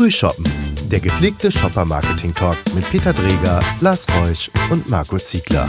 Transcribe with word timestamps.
Frühshoppen, 0.00 0.46
der 0.90 0.98
gepflegte 0.98 1.52
Shopper-Marketing-Talk 1.52 2.56
mit 2.74 2.88
Peter 2.90 3.12
Dreger, 3.12 3.60
Lars 3.82 4.06
Reusch 4.16 4.50
und 4.70 4.88
Marco 4.88 5.18
Ziegler. 5.18 5.68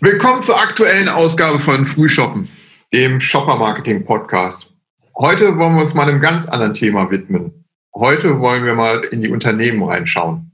Willkommen 0.00 0.42
zur 0.42 0.60
aktuellen 0.60 1.08
Ausgabe 1.08 1.60
von 1.60 1.86
Frühshoppen, 1.86 2.50
dem 2.92 3.20
Shopper-Marketing-Podcast. 3.20 4.74
Heute 5.16 5.56
wollen 5.56 5.76
wir 5.76 5.82
uns 5.82 5.94
mal 5.94 6.08
einem 6.08 6.18
ganz 6.18 6.46
anderen 6.46 6.74
Thema 6.74 7.08
widmen. 7.12 7.64
Heute 7.94 8.40
wollen 8.40 8.64
wir 8.64 8.74
mal 8.74 9.02
in 9.12 9.22
die 9.22 9.28
Unternehmen 9.28 9.84
reinschauen. 9.84 10.50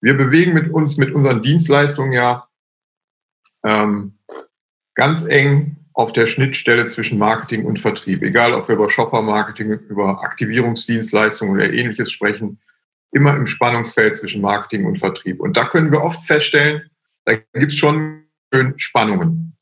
Wir 0.00 0.14
bewegen 0.14 0.54
mit 0.54 0.72
uns 0.72 0.96
mit 0.96 1.14
unseren 1.14 1.40
Dienstleistungen 1.40 2.10
ja 2.10 2.48
ähm, 3.62 4.18
ganz 4.96 5.24
eng 5.24 5.77
auf 5.98 6.12
der 6.12 6.28
Schnittstelle 6.28 6.86
zwischen 6.86 7.18
Marketing 7.18 7.64
und 7.64 7.80
Vertrieb. 7.80 8.22
Egal, 8.22 8.54
ob 8.54 8.68
wir 8.68 8.76
über 8.76 8.88
Shopper-Marketing, 8.88 9.72
über 9.88 10.22
Aktivierungsdienstleistungen 10.22 11.56
oder 11.56 11.72
ähnliches 11.72 12.12
sprechen, 12.12 12.60
immer 13.10 13.34
im 13.34 13.48
Spannungsfeld 13.48 14.14
zwischen 14.14 14.40
Marketing 14.40 14.86
und 14.86 15.00
Vertrieb. 15.00 15.40
Und 15.40 15.56
da 15.56 15.64
können 15.64 15.90
wir 15.90 16.02
oft 16.02 16.24
feststellen, 16.24 16.88
da 17.24 17.34
gibt 17.34 17.72
es 17.72 17.74
schon 17.74 18.22
Spannungen. 18.76 19.56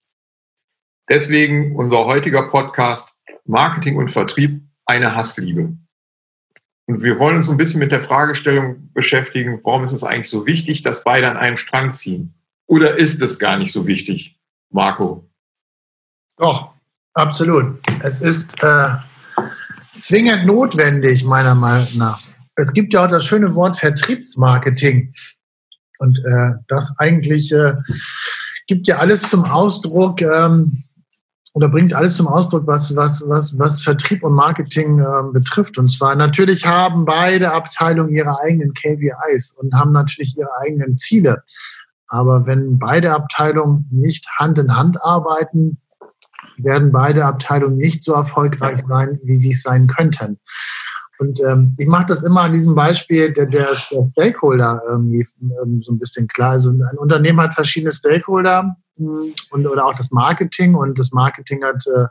Deswegen 1.08 1.74
unser 1.74 2.04
heutiger 2.04 2.42
Podcast 2.42 3.14
Marketing 3.46 3.96
und 3.96 4.10
Vertrieb, 4.10 4.60
eine 4.84 5.16
Hassliebe. 5.16 5.74
Und 6.84 7.02
wir 7.02 7.18
wollen 7.18 7.38
uns 7.38 7.48
ein 7.48 7.56
bisschen 7.56 7.80
mit 7.80 7.92
der 7.92 8.02
Fragestellung 8.02 8.92
beschäftigen, 8.92 9.60
warum 9.64 9.84
ist 9.84 9.92
es 9.92 10.04
eigentlich 10.04 10.28
so 10.28 10.46
wichtig, 10.46 10.82
dass 10.82 11.02
beide 11.02 11.30
an 11.30 11.38
einem 11.38 11.56
Strang 11.56 11.94
ziehen? 11.94 12.34
Oder 12.66 12.98
ist 12.98 13.22
es 13.22 13.38
gar 13.38 13.56
nicht 13.56 13.72
so 13.72 13.86
wichtig, 13.86 14.38
Marco? 14.70 15.30
Doch, 16.38 16.70
absolut. 17.14 17.78
Es 18.02 18.20
ist 18.20 18.62
äh, 18.62 18.88
zwingend 19.80 20.46
notwendig, 20.46 21.24
meiner 21.24 21.54
Meinung 21.54 21.88
nach. 21.96 22.20
Es 22.56 22.72
gibt 22.72 22.92
ja 22.92 23.04
auch 23.04 23.08
das 23.08 23.24
schöne 23.24 23.54
Wort 23.54 23.76
Vertriebsmarketing. 23.76 25.12
Und 25.98 26.18
äh, 26.26 26.52
das 26.68 26.94
eigentlich 26.98 27.52
äh, 27.52 27.74
gibt 28.66 28.88
ja 28.88 28.98
alles 28.98 29.22
zum 29.22 29.44
Ausdruck 29.44 30.20
ähm, 30.20 30.84
oder 31.54 31.70
bringt 31.70 31.94
alles 31.94 32.16
zum 32.16 32.28
Ausdruck, 32.28 32.66
was, 32.66 32.94
was, 32.96 33.24
was, 33.26 33.58
was 33.58 33.82
Vertrieb 33.82 34.22
und 34.22 34.34
Marketing 34.34 35.00
äh, 35.00 35.32
betrifft. 35.32 35.78
Und 35.78 35.90
zwar 35.90 36.14
natürlich 36.14 36.66
haben 36.66 37.06
beide 37.06 37.52
Abteilungen 37.52 38.14
ihre 38.14 38.38
eigenen 38.40 38.74
KPIs 38.74 39.56
und 39.58 39.72
haben 39.74 39.92
natürlich 39.92 40.36
ihre 40.36 40.50
eigenen 40.60 40.94
Ziele. 40.94 41.42
Aber 42.08 42.46
wenn 42.46 42.78
beide 42.78 43.12
Abteilungen 43.12 43.88
nicht 43.90 44.26
Hand 44.38 44.58
in 44.58 44.76
Hand 44.76 45.02
arbeiten, 45.02 45.78
werden 46.56 46.92
beide 46.92 47.24
Abteilungen 47.24 47.76
nicht 47.76 48.02
so 48.02 48.14
erfolgreich 48.14 48.80
sein, 48.88 49.18
wie 49.22 49.36
sie 49.36 49.50
es 49.50 49.62
sein 49.62 49.86
könnten. 49.86 50.38
Und 51.18 51.40
ähm, 51.40 51.74
ich 51.78 51.86
mache 51.86 52.06
das 52.06 52.22
immer 52.22 52.42
an 52.42 52.52
diesem 52.52 52.74
Beispiel 52.74 53.32
der, 53.32 53.46
der, 53.46 53.68
der 53.90 54.02
Stakeholder 54.02 54.82
irgendwie 54.88 55.26
ähm, 55.62 55.82
so 55.82 55.92
ein 55.92 55.98
bisschen 55.98 56.26
klar. 56.28 56.52
Also 56.52 56.70
ein 56.70 56.98
Unternehmen 56.98 57.40
hat 57.40 57.54
verschiedene 57.54 57.92
Stakeholder 57.92 58.76
mh, 58.96 59.20
hm, 59.22 59.32
und, 59.50 59.66
oder 59.66 59.86
auch 59.86 59.94
das 59.94 60.10
Marketing. 60.10 60.74
Und 60.74 60.98
das 60.98 61.12
Marketing 61.12 61.64
hat 61.64 61.82
äh, 61.86 62.06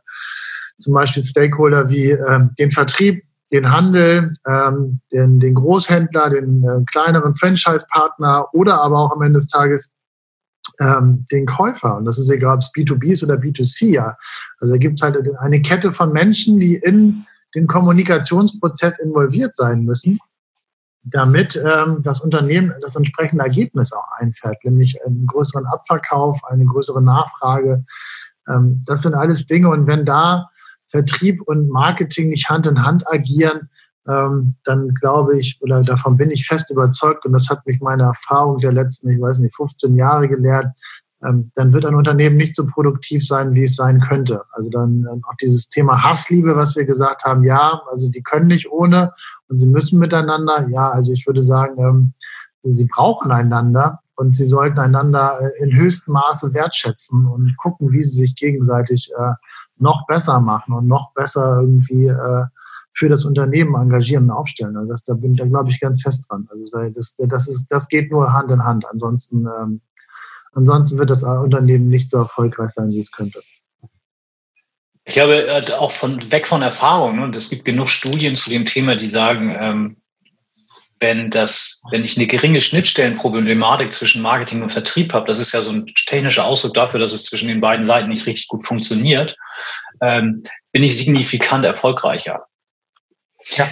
zum 0.78 0.94
Beispiel 0.94 1.23
Stakeholder 1.23 1.89
wie 1.89 2.11
äh, 2.11 2.39
den 2.58 2.72
Vertrieb, 2.72 3.23
den 3.52 3.72
Handel, 3.72 4.33
ähm, 4.47 5.00
den, 5.11 5.39
den 5.39 5.53
Großhändler, 5.53 6.31
den 6.31 6.63
äh, 6.63 6.83
kleineren 6.86 7.36
Franchise-Partner 7.36 8.47
oder 8.53 8.81
aber 8.81 9.00
auch 9.00 9.11
am 9.11 9.22
Ende 9.22 9.38
des 9.38 9.47
Tages 9.47 9.91
ähm, 10.80 11.26
den 11.31 11.45
Käufer. 11.45 11.98
Und 11.98 12.06
das 12.06 12.20
ist 12.20 12.30
egal, 12.30 12.56
ob 12.56 12.62
es 12.62 12.72
B2B 12.73 13.12
ist 13.12 13.23
oder 13.23 13.36
B2C. 13.36 13.94
Ja. 13.94 14.18
Also 14.59 14.73
da 14.73 14.78
gibt 14.78 14.98
es 14.98 15.02
halt 15.02 15.18
eine 15.40 15.62
Kette 15.62 15.92
von 15.92 16.12
Menschen, 16.12 16.59
die 16.59 16.76
in 16.76 17.26
den 17.56 17.68
Kommunikationsprozess 17.68 19.00
involviert 19.00 19.56
sein 19.56 19.86
müssen, 19.86 20.20
damit 21.03 21.56
ähm, 21.56 22.02
das 22.03 22.20
Unternehmen 22.20 22.73
das 22.81 22.96
entsprechende 22.96 23.44
Ergebnis 23.44 23.94
auch 23.94 24.08
einfährt, 24.18 24.63
nämlich 24.63 24.97
einen 25.06 25.25
größeren 25.25 25.66
Abverkauf, 25.66 26.44
eine 26.46 26.66
größere 26.66 27.02
Nachfrage. 27.02 27.86
Ähm, 28.50 28.84
das 28.86 29.03
sind 29.03 29.13
alles 29.13 29.47
Dinge. 29.47 29.69
Und 29.69 29.88
wenn 29.88 30.06
da 30.06 30.50
Vertrieb 30.88 31.42
und 31.42 31.69
Marketing 31.69 32.30
nicht 32.30 32.50
Hand 32.50 32.68
in 32.68 32.84
Hand 32.84 33.03
agieren, 33.12 33.69
dann 34.08 34.94
glaube 35.00 35.40
ich, 35.40 35.58
oder 35.62 35.82
davon 35.82 36.16
bin 36.18 36.30
ich 36.30 36.46
fest 36.46 36.70
überzeugt, 36.70 37.26
und 37.26 37.34
das 37.34 37.50
hat 37.50 37.66
mich 37.66 37.82
meine 37.82 38.04
Erfahrung 38.04 38.60
der 38.60 38.72
letzten, 38.72 39.10
ich 39.10 39.20
weiß 39.20 39.40
nicht, 39.40 39.56
15 39.56 39.96
Jahre 39.96 40.28
gelehrt, 40.28 40.68
ähm, 41.24 41.52
dann 41.56 41.74
wird 41.74 41.86
ein 41.86 41.96
Unternehmen 41.96 42.38
nicht 42.38 42.56
so 42.56 42.68
produktiv 42.68 43.26
sein, 43.26 43.54
wie 43.54 43.64
es 43.64 43.76
sein 43.76 44.00
könnte. 44.00 44.44
Also 44.52 44.70
dann 44.70 45.06
ähm, 45.12 45.22
auch 45.28 45.36
dieses 45.42 45.70
Thema 45.70 46.04
Hassliebe, 46.04 46.56
was 46.56 46.76
wir 46.76 46.86
gesagt 46.86 47.24
haben, 47.24 47.44
ja, 47.44 47.82
also 47.90 48.10
die 48.10 48.22
können 48.22 48.48
nicht 48.48 48.70
ohne 48.72 49.14
und 49.48 49.58
sie 49.58 49.70
müssen 49.70 50.00
miteinander. 50.00 50.68
Ja, 50.70 50.92
also 50.92 51.14
ich 51.14 51.26
würde 51.26 51.42
sagen, 51.42 51.80
ähm, 51.80 52.14
sie 52.64 52.88
brauchen 52.94 53.32
einander 53.32 54.00
und 54.16 54.36
sie 54.36 54.46
sollten 54.46 54.80
einander 54.80 55.40
äh, 55.40 55.64
in 55.64 55.76
höchstem 55.76 56.14
Maße 56.14 56.54
wertschätzen 56.54 57.26
und 57.26 57.56
gucken, 57.58 57.92
wie 57.92 58.04
sie 58.04 58.18
sich 58.18 58.36
gegenseitig 58.36 59.10
äh, 59.18 59.34
noch 59.78 60.06
besser 60.08 60.40
machen 60.40 60.74
und 60.74 60.88
noch 60.88 61.14
besser 61.14 61.60
irgendwie 61.62 62.08
äh, 62.08 62.46
für 62.95 63.09
das 63.09 63.25
Unternehmen 63.25 63.75
engagieren 63.75 64.25
und 64.25 64.31
aufstellen. 64.31 64.78
Also 64.78 64.89
das, 64.89 65.03
da 65.03 65.13
bin 65.13 65.35
da 65.35 65.45
glaube 65.45 65.69
ich 65.69 65.79
ganz 65.79 66.01
fest 66.01 66.28
dran. 66.29 66.47
Also 66.50 66.89
das, 66.89 67.16
das, 67.17 67.47
ist, 67.47 67.67
das 67.69 67.89
geht 67.89 68.09
nur 68.09 68.31
Hand 68.31 68.50
in 68.50 68.63
Hand. 68.63 68.85
Ansonsten, 68.89 69.45
ähm, 69.45 69.81
ansonsten 70.53 70.97
wird 70.97 71.09
das 71.09 71.23
Unternehmen 71.23 71.89
nicht 71.89 72.09
so 72.09 72.17
erfolgreich 72.19 72.69
sein, 72.69 72.89
wie 72.89 73.01
es 73.01 73.11
könnte. 73.11 73.41
Ich 75.03 75.13
glaube, 75.13 75.45
äh, 75.45 75.73
auch 75.73 75.91
von 75.91 76.31
weg 76.31 76.47
von 76.47 76.61
Erfahrung, 76.61 77.19
und 77.19 77.35
es 77.35 77.50
gibt 77.50 77.66
genug 77.66 77.89
Studien 77.89 78.35
zu 78.35 78.50
dem 78.50 78.66
Thema, 78.66 78.95
die 78.95 79.07
sagen, 79.07 79.56
ähm, 79.59 79.97
wenn 81.01 81.29
das, 81.29 81.81
wenn 81.91 82.06
ich 82.06 82.16
eine 82.17 82.27
geringe 82.27 82.62
Schnittstellenproblematik 82.62 83.91
zwischen 83.91 84.22
Marketing 84.22 84.62
und 84.62 84.72
Vertrieb 84.72 85.13
habe, 85.13 85.27
das 85.27 85.39
ist 85.39 85.51
ja 85.51 85.62
so 85.62 85.72
ein 85.72 85.85
technischer 85.85 86.45
Ausdruck 86.45 86.73
dafür, 86.73 87.01
dass 87.01 87.12
es 87.12 87.25
zwischen 87.25 87.50
den 87.50 87.59
beiden 87.59 87.85
Seiten 87.85 88.07
nicht 88.07 88.25
richtig 88.25 88.47
gut 88.47 88.66
funktioniert, 88.66 89.35
ähm, 90.01 90.41
bin 90.72 90.83
ich 90.83 90.97
signifikant 90.97 91.66
erfolgreicher. 91.66 92.47
Ja. 93.45 93.67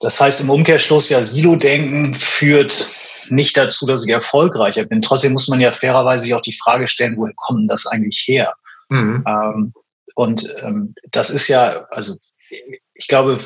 Das 0.00 0.20
heißt 0.20 0.40
im 0.40 0.50
Umkehrschluss 0.50 1.08
ja, 1.08 1.22
Silo-Denken 1.22 2.14
führt 2.14 2.88
nicht 3.30 3.56
dazu, 3.56 3.86
dass 3.86 4.04
ich 4.06 4.12
erfolgreicher 4.12 4.84
bin. 4.84 5.02
Trotzdem 5.02 5.32
muss 5.32 5.48
man 5.48 5.60
ja 5.60 5.72
fairerweise 5.72 6.24
sich 6.24 6.34
auch 6.34 6.40
die 6.40 6.56
Frage 6.56 6.86
stellen, 6.86 7.16
woher 7.16 7.34
kommt 7.36 7.60
denn 7.60 7.68
das 7.68 7.86
eigentlich 7.86 8.24
her? 8.26 8.54
Mhm. 8.88 9.24
Ähm, 9.26 9.72
und 10.14 10.52
ähm, 10.62 10.94
das 11.10 11.30
ist 11.30 11.48
ja, 11.48 11.86
also 11.90 12.16
ich 12.94 13.08
glaube, 13.08 13.38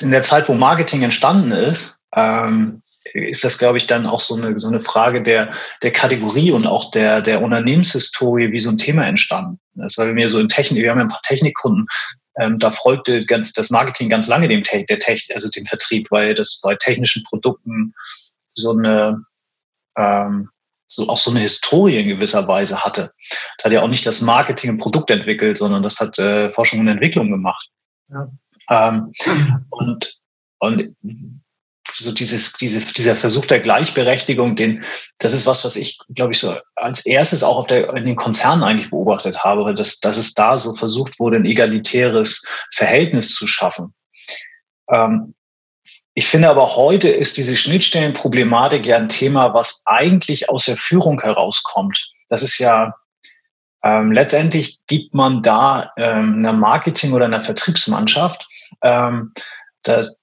in 0.00 0.10
der 0.10 0.22
Zeit, 0.22 0.48
wo 0.48 0.54
Marketing 0.54 1.02
entstanden 1.02 1.52
ist, 1.52 2.00
ähm, 2.16 2.82
ist 3.14 3.44
das, 3.44 3.58
glaube 3.58 3.78
ich, 3.78 3.86
dann 3.86 4.06
auch 4.06 4.20
so 4.20 4.34
eine, 4.34 4.58
so 4.58 4.68
eine 4.68 4.80
Frage 4.80 5.22
der, 5.22 5.52
der 5.82 5.92
Kategorie 5.92 6.52
und 6.52 6.66
auch 6.66 6.90
der, 6.90 7.20
der 7.20 7.42
Unternehmenshistorie, 7.42 8.52
wie 8.52 8.60
so 8.60 8.70
ein 8.70 8.78
Thema 8.78 9.06
entstanden 9.06 9.60
ist. 9.84 9.98
Weil 9.98 10.14
wir 10.14 10.28
so 10.28 10.38
in 10.38 10.48
Technik, 10.48 10.82
wir 10.82 10.90
haben 10.90 10.98
ja 10.98 11.04
ein 11.04 11.10
paar 11.10 11.22
Technikkunden, 11.22 11.86
ähm, 12.38 12.58
da 12.58 12.70
folgte 12.70 13.24
ganz 13.26 13.52
das 13.52 13.70
Marketing 13.70 14.08
ganz 14.08 14.28
lange 14.28 14.48
dem 14.48 14.62
der 14.62 14.98
Tech, 14.98 15.28
also 15.34 15.48
dem 15.50 15.66
Vertrieb, 15.66 16.10
weil 16.10 16.34
das 16.34 16.60
bei 16.62 16.74
technischen 16.74 17.22
Produkten 17.24 17.94
so 18.46 18.72
eine 18.72 19.24
ähm, 19.96 20.48
so 20.86 21.08
auch 21.08 21.16
so 21.16 21.30
eine 21.30 21.40
Historie 21.40 21.98
in 21.98 22.08
gewisser 22.08 22.46
Weise 22.46 22.84
hatte. 22.84 23.12
Da 23.58 23.64
hat 23.64 23.72
ja 23.72 23.82
auch 23.82 23.88
nicht 23.88 24.06
das 24.06 24.20
Marketing 24.20 24.70
ein 24.70 24.78
Produkt 24.78 25.10
entwickelt, 25.10 25.56
sondern 25.58 25.82
das 25.82 26.00
hat 26.00 26.18
äh, 26.18 26.50
Forschung 26.50 26.80
und 26.80 26.88
Entwicklung 26.88 27.30
gemacht. 27.30 27.70
Ja. 28.08 28.28
Ähm, 28.68 29.10
und, 29.70 30.20
und 30.58 30.96
so 31.90 32.12
dieses, 32.12 32.54
diese, 32.54 32.80
dieser 32.92 33.16
Versuch 33.16 33.46
der 33.46 33.60
Gleichberechtigung, 33.60 34.56
den, 34.56 34.84
das 35.18 35.32
ist 35.32 35.46
was, 35.46 35.64
was 35.64 35.76
ich, 35.76 35.98
glaube 36.14 36.32
ich, 36.32 36.38
so 36.38 36.56
als 36.76 37.04
erstes 37.04 37.42
auch 37.42 37.58
auf 37.58 37.66
der, 37.66 37.92
in 37.94 38.04
den 38.04 38.16
Konzernen 38.16 38.62
eigentlich 38.62 38.90
beobachtet 38.90 39.44
habe, 39.44 39.74
dass, 39.74 40.00
dass 40.00 40.16
es 40.16 40.34
da 40.34 40.56
so 40.56 40.74
versucht 40.74 41.18
wurde, 41.18 41.36
ein 41.36 41.44
egalitäres 41.44 42.46
Verhältnis 42.72 43.34
zu 43.34 43.46
schaffen. 43.46 43.94
Ähm, 44.90 45.34
ich 46.14 46.26
finde 46.26 46.50
aber 46.50 46.76
heute 46.76 47.08
ist 47.08 47.36
diese 47.36 47.56
Schnittstellenproblematik 47.56 48.86
ja 48.86 48.96
ein 48.96 49.08
Thema, 49.08 49.54
was 49.54 49.82
eigentlich 49.86 50.50
aus 50.50 50.64
der 50.66 50.76
Führung 50.76 51.20
herauskommt. 51.20 52.10
Das 52.28 52.42
ist 52.42 52.58
ja 52.58 52.94
ähm, 53.82 54.12
letztendlich 54.12 54.78
gibt 54.86 55.12
man 55.14 55.42
da 55.42 55.90
ähm, 55.96 56.36
einer 56.36 56.52
Marketing- 56.52 57.12
oder 57.12 57.24
einer 57.24 57.40
Vertriebsmannschaft 57.40 58.46
ähm, 58.82 59.32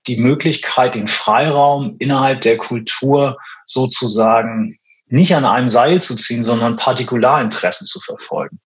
die 0.08 0.18
Möglichkeit, 0.18 0.96
den 0.96 1.08
Freiraum 1.08 1.96
innerhalb 2.00 2.42
der 2.42 2.58
Kultur 2.58 3.38
sozusagen 3.66 4.78
nicht 5.08 5.36
an 5.36 5.46
einem 5.46 5.70
Seil 5.70 6.02
zu 6.02 6.16
ziehen, 6.16 6.44
sondern 6.44 6.78
Partikularinteressen 6.78 7.88
zu 7.88 8.00
verfolgen. 8.00 8.60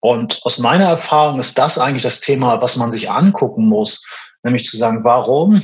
Und 0.00 0.40
aus 0.44 0.58
meiner 0.58 0.86
Erfahrung 0.86 1.40
ist 1.40 1.58
das 1.58 1.78
eigentlich 1.78 2.04
das 2.04 2.20
Thema, 2.20 2.62
was 2.62 2.76
man 2.76 2.92
sich 2.92 3.10
angucken 3.10 3.66
muss, 3.66 4.04
nämlich 4.42 4.64
zu 4.64 4.76
sagen, 4.76 5.02
warum? 5.04 5.62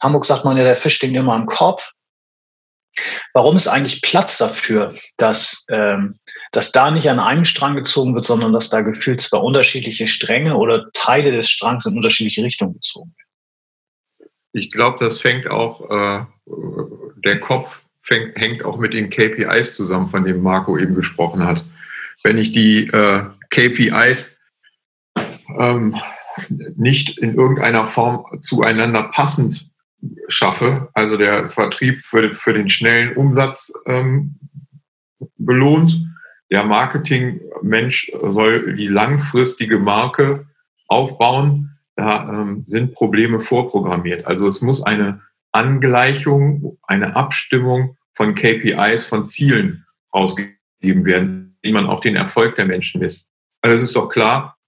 Hamburg 0.00 0.24
sagt 0.24 0.44
man 0.44 0.56
ja, 0.56 0.64
der 0.64 0.74
Fisch 0.74 0.96
stinkt 0.96 1.16
immer 1.16 1.36
im 1.36 1.46
Kopf. 1.46 1.92
Warum 3.32 3.56
ist 3.56 3.68
eigentlich 3.68 4.02
Platz 4.02 4.38
dafür, 4.38 4.94
dass, 5.16 5.66
ähm, 5.70 6.16
dass 6.52 6.72
da 6.72 6.90
nicht 6.90 7.08
an 7.08 7.20
einem 7.20 7.44
Strang 7.44 7.76
gezogen 7.76 8.14
wird, 8.14 8.26
sondern 8.26 8.52
dass 8.52 8.68
da 8.68 8.82
gefühlt 8.82 9.20
zwar 9.20 9.42
unterschiedliche 9.42 10.06
Stränge 10.06 10.56
oder 10.56 10.90
Teile 10.92 11.32
des 11.32 11.48
Strangs 11.48 11.86
in 11.86 11.96
unterschiedliche 11.96 12.42
Richtungen 12.42 12.74
gezogen 12.74 13.14
werden? 13.16 14.30
Ich 14.52 14.70
glaube, 14.70 15.02
das 15.02 15.20
fängt 15.20 15.50
auch, 15.50 15.90
äh, 15.90 16.26
der 17.24 17.40
Kopf 17.40 17.82
fängt, 18.02 18.36
hängt 18.36 18.64
auch 18.64 18.76
mit 18.76 18.92
den 18.92 19.08
KPIs 19.08 19.74
zusammen, 19.74 20.08
von 20.08 20.24
denen 20.24 20.42
Marco 20.42 20.76
eben 20.76 20.94
gesprochen 20.94 21.46
hat. 21.46 21.64
Wenn 22.22 22.36
ich 22.36 22.52
die 22.52 22.86
äh, 22.88 23.24
KPIs 23.48 24.38
ähm, 25.58 25.96
nicht 26.76 27.18
in 27.18 27.34
irgendeiner 27.34 27.86
Form 27.86 28.26
zueinander 28.38 29.04
passend 29.04 29.71
schaffe, 30.28 30.88
also 30.94 31.16
der 31.16 31.50
Vertrieb 31.50 32.00
für, 32.00 32.34
für 32.34 32.52
den 32.52 32.68
schnellen 32.68 33.16
Umsatz 33.16 33.72
ähm, 33.86 34.38
belohnt, 35.36 36.00
der 36.50 36.64
Marketingmensch 36.64 38.12
soll 38.20 38.74
die 38.76 38.88
langfristige 38.88 39.78
Marke 39.78 40.46
aufbauen, 40.86 41.78
da 41.96 42.28
ähm, 42.28 42.64
sind 42.66 42.94
Probleme 42.94 43.40
vorprogrammiert. 43.40 44.26
Also 44.26 44.46
es 44.46 44.60
muss 44.60 44.82
eine 44.82 45.20
Angleichung, 45.52 46.78
eine 46.82 47.16
Abstimmung 47.16 47.96
von 48.12 48.34
KPIs, 48.34 49.06
von 49.06 49.24
Zielen 49.24 49.86
ausgegeben 50.10 51.04
werden, 51.04 51.56
wie 51.62 51.72
man 51.72 51.86
auch 51.86 52.00
den 52.00 52.16
Erfolg 52.16 52.56
der 52.56 52.66
Menschen 52.66 53.00
misst. 53.00 53.26
Also 53.62 53.76
es 53.76 53.82
ist 53.82 53.96
doch 53.96 54.08
klar, 54.08 54.58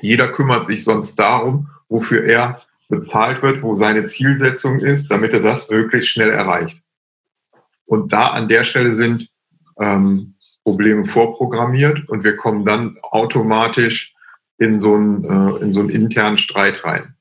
jeder 0.00 0.28
kümmert 0.28 0.64
sich 0.64 0.84
sonst 0.84 1.16
darum, 1.16 1.68
wofür 1.88 2.24
er 2.24 2.62
bezahlt 2.88 3.42
wird, 3.42 3.62
wo 3.62 3.74
seine 3.74 4.04
Zielsetzung 4.04 4.78
ist, 4.80 5.10
damit 5.10 5.32
er 5.32 5.40
das 5.40 5.70
möglichst 5.70 6.10
schnell 6.10 6.30
erreicht. 6.30 6.80
Und 7.84 8.12
da 8.12 8.28
an 8.28 8.48
der 8.48 8.64
Stelle 8.64 8.94
sind 8.94 9.28
ähm, 9.80 10.34
Probleme 10.64 11.04
vorprogrammiert 11.04 12.08
und 12.08 12.24
wir 12.24 12.36
kommen 12.36 12.64
dann 12.64 12.96
automatisch 13.02 14.14
in 14.58 14.80
so 14.80 14.94
einen, 14.94 15.24
äh, 15.24 15.62
in 15.62 15.72
so 15.72 15.80
einen 15.80 15.90
internen 15.90 16.38
Streit 16.38 16.84
rein. 16.84 17.14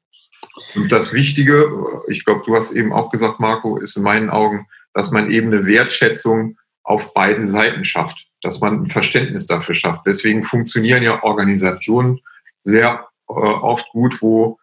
Und 0.76 0.92
das 0.92 1.14
Wichtige, 1.14 1.70
ich 2.08 2.26
glaube, 2.26 2.44
du 2.46 2.56
hast 2.56 2.72
eben 2.72 2.94
auch 2.94 3.10
gesagt, 3.10 3.40
Marco, 3.40 3.78
ist 3.78 3.98
in 3.98 4.04
meinen 4.04 4.30
Augen, 4.30 4.68
dass 4.94 5.12
man 5.12 5.30
eben 5.30 5.48
eine 5.48 5.66
Wertschätzung 5.66 6.58
auf 6.84 7.14
beiden 7.14 7.48
Seiten 7.48 7.84
schafft, 7.84 8.28
dass 8.42 8.62
man 8.62 8.84
ein 8.84 8.86
Verständnis 8.88 9.46
dafür 9.46 9.76
schafft. 9.76 10.06
Deswegen 10.06 10.44
funktionieren 10.44 11.04
ja 11.04 11.24
Organisationen 11.24 12.22
sehr 12.62 13.08
äh, 13.28 13.34
oft 13.34 13.90
gut, 13.90 14.22
wo 14.22 14.60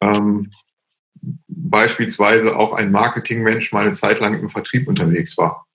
ähm, 0.00 0.50
beispielsweise 1.48 2.56
auch 2.56 2.72
ein 2.72 2.92
Marketingmensch 2.92 3.72
mal 3.72 3.84
eine 3.84 3.94
Zeit 3.94 4.20
lang 4.20 4.38
im 4.38 4.50
Vertrieb 4.50 4.88
unterwegs 4.88 5.36
war. 5.36 5.66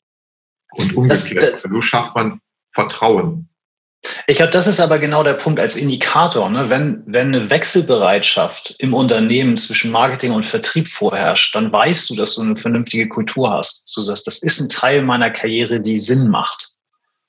Und 0.72 0.96
umgekehrt. 0.96 1.64
Das, 1.64 1.72
so 1.72 1.82
schafft 1.82 2.16
man 2.16 2.40
Vertrauen. 2.72 3.50
Ich 4.26 4.38
glaube, 4.38 4.52
das 4.52 4.66
ist 4.66 4.80
aber 4.80 4.98
genau 4.98 5.24
der 5.24 5.36
Punkt 5.36 5.60
als 5.60 5.76
Indikator. 5.76 6.50
Ne? 6.50 6.70
Wenn, 6.70 7.04
wenn 7.06 7.28
eine 7.28 7.50
Wechselbereitschaft 7.50 8.76
im 8.80 8.94
Unternehmen 8.94 9.58
zwischen 9.58 9.92
Marketing 9.92 10.32
und 10.32 10.46
Vertrieb 10.46 10.88
vorherrscht, 10.88 11.54
dann 11.56 11.72
weißt 11.72 12.10
du, 12.10 12.16
dass 12.16 12.36
du 12.36 12.42
eine 12.42 12.56
vernünftige 12.56 13.08
Kultur 13.10 13.52
hast. 13.52 13.94
Du 13.96 14.02
sagst, 14.02 14.26
das 14.26 14.42
ist 14.42 14.60
ein 14.60 14.70
Teil 14.70 15.04
meiner 15.04 15.30
Karriere, 15.30 15.82
die 15.82 15.98
Sinn 15.98 16.30
macht. 16.30 16.70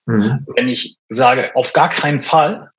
Mhm. 0.07 0.47
Wenn 0.57 0.69
ich 0.69 0.97
sage, 1.09 1.55
auf 1.55 1.73
gar 1.75 1.91
keinen 1.91 2.21
Fall, 2.21 2.72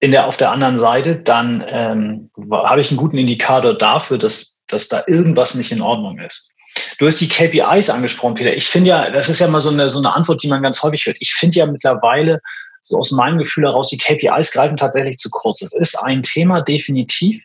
in 0.00 0.10
der, 0.10 0.26
auf 0.26 0.36
der 0.36 0.50
anderen 0.50 0.78
Seite, 0.78 1.16
dann 1.16 1.64
ähm, 1.66 2.30
habe 2.50 2.80
ich 2.80 2.90
einen 2.90 2.98
guten 2.98 3.18
Indikator 3.18 3.76
dafür, 3.76 4.18
dass, 4.18 4.62
dass 4.66 4.88
da 4.88 5.02
irgendwas 5.06 5.54
nicht 5.54 5.72
in 5.72 5.80
Ordnung 5.80 6.18
ist. 6.18 6.50
Du 6.98 7.06
hast 7.06 7.20
die 7.20 7.28
KPIs 7.28 7.88
angesprochen, 7.88 8.34
Peter. 8.34 8.52
Ich 8.52 8.68
finde 8.68 8.90
ja, 8.90 9.10
das 9.10 9.28
ist 9.28 9.38
ja 9.38 9.48
mal 9.48 9.60
so 9.60 9.70
eine, 9.70 9.88
so 9.88 9.98
eine 9.98 10.14
Antwort, 10.14 10.42
die 10.42 10.48
man 10.48 10.62
ganz 10.62 10.82
häufig 10.82 11.06
hört. 11.06 11.16
Ich 11.20 11.32
finde 11.32 11.58
ja 11.58 11.66
mittlerweile, 11.66 12.40
so 12.82 12.98
aus 12.98 13.10
meinem 13.10 13.38
Gefühl 13.38 13.64
heraus, 13.64 13.88
die 13.88 13.98
KPIs 13.98 14.52
greifen 14.52 14.76
tatsächlich 14.76 15.18
zu 15.18 15.30
kurz. 15.30 15.62
Es 15.62 15.72
ist 15.72 15.96
ein 15.96 16.22
Thema, 16.22 16.60
definitiv. 16.60 17.42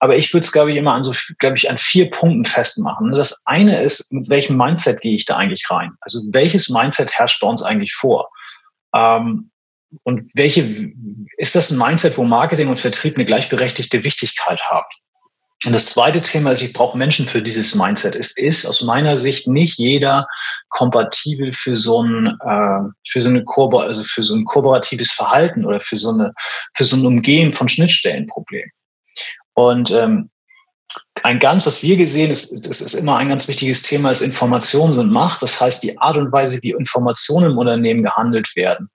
Aber 0.00 0.16
ich 0.16 0.32
würde 0.32 0.44
es, 0.44 0.52
glaube 0.52 0.72
ich, 0.72 0.76
immer 0.76 0.92
an 0.92 1.02
so, 1.02 1.12
glaube 1.38 1.56
ich, 1.56 1.70
an 1.70 1.78
vier 1.78 2.10
Punkten 2.10 2.44
festmachen. 2.44 3.10
Das 3.12 3.42
eine 3.46 3.82
ist, 3.82 4.12
mit 4.12 4.28
welchem 4.28 4.56
Mindset 4.56 5.00
gehe 5.00 5.14
ich 5.14 5.24
da 5.24 5.36
eigentlich 5.36 5.64
rein? 5.70 5.92
Also 6.00 6.20
welches 6.32 6.68
Mindset 6.68 7.12
herrscht 7.12 7.40
bei 7.40 7.48
uns 7.48 7.62
eigentlich 7.62 7.94
vor? 7.94 8.28
Ähm, 8.94 9.50
und 10.02 10.26
welche, 10.34 10.62
ist 11.38 11.54
das 11.54 11.70
ein 11.70 11.78
Mindset, 11.78 12.16
wo 12.18 12.24
Marketing 12.24 12.68
und 12.68 12.78
Vertrieb 12.78 13.16
eine 13.16 13.24
gleichberechtigte 13.24 14.04
Wichtigkeit 14.04 14.60
haben? 14.62 14.86
Und 15.64 15.72
das 15.72 15.86
zweite 15.86 16.20
Thema 16.20 16.50
ist, 16.50 16.62
ich 16.62 16.74
brauche 16.74 16.98
Menschen 16.98 17.26
für 17.26 17.42
dieses 17.42 17.74
Mindset. 17.74 18.14
Es 18.14 18.36
ist 18.36 18.66
aus 18.66 18.82
meiner 18.82 19.16
Sicht 19.16 19.48
nicht 19.48 19.78
jeder 19.78 20.26
kompatibel 20.68 21.52
für 21.52 21.76
so 21.76 22.02
ein, 22.02 22.26
äh, 22.26 22.90
für 23.08 23.20
so 23.20 23.30
eine 23.30 23.42
Korbo 23.42 23.78
also 23.78 24.02
für 24.04 24.22
so 24.22 24.34
ein 24.34 24.44
kooperatives 24.44 25.12
Verhalten 25.12 25.64
oder 25.64 25.80
für 25.80 25.96
so 25.96 26.10
eine, 26.10 26.30
für 26.74 26.84
so 26.84 26.96
ein 26.96 27.06
Umgehen 27.06 27.52
von 27.52 27.68
Schnittstellenproblemen. 27.68 28.70
Und 29.54 29.90
ähm, 29.90 30.30
ein 31.22 31.38
ganz, 31.38 31.66
was 31.66 31.82
wir 31.82 31.96
gesehen, 31.96 32.30
ist, 32.30 32.68
das 32.68 32.82
ist 32.82 32.94
immer 32.94 33.16
ein 33.16 33.30
ganz 33.30 33.48
wichtiges 33.48 33.82
Thema, 33.82 34.10
ist 34.10 34.20
Informationen 34.20 34.92
sind 34.92 35.10
Macht. 35.10 35.42
Das 35.42 35.60
heißt, 35.60 35.82
die 35.82 35.98
Art 35.98 36.18
und 36.18 36.30
Weise, 36.32 36.58
wie 36.62 36.72
Informationen 36.72 37.52
im 37.52 37.58
Unternehmen 37.58 38.02
gehandelt 38.02 38.54
werden, 38.54 38.90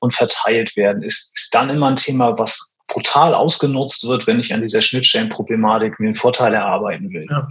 und 0.00 0.14
verteilt 0.14 0.76
werden, 0.76 1.02
ist, 1.02 1.36
ist 1.36 1.54
dann 1.54 1.70
immer 1.70 1.88
ein 1.88 1.96
Thema, 1.96 2.38
was 2.38 2.74
brutal 2.88 3.34
ausgenutzt 3.34 4.06
wird, 4.06 4.26
wenn 4.26 4.38
ich 4.38 4.54
an 4.54 4.60
dieser 4.60 4.80
Schnittstellenproblematik 4.80 5.98
mir 5.98 6.06
einen 6.06 6.14
Vorteil 6.14 6.54
erarbeiten 6.54 7.10
will. 7.10 7.26
Ja. 7.28 7.48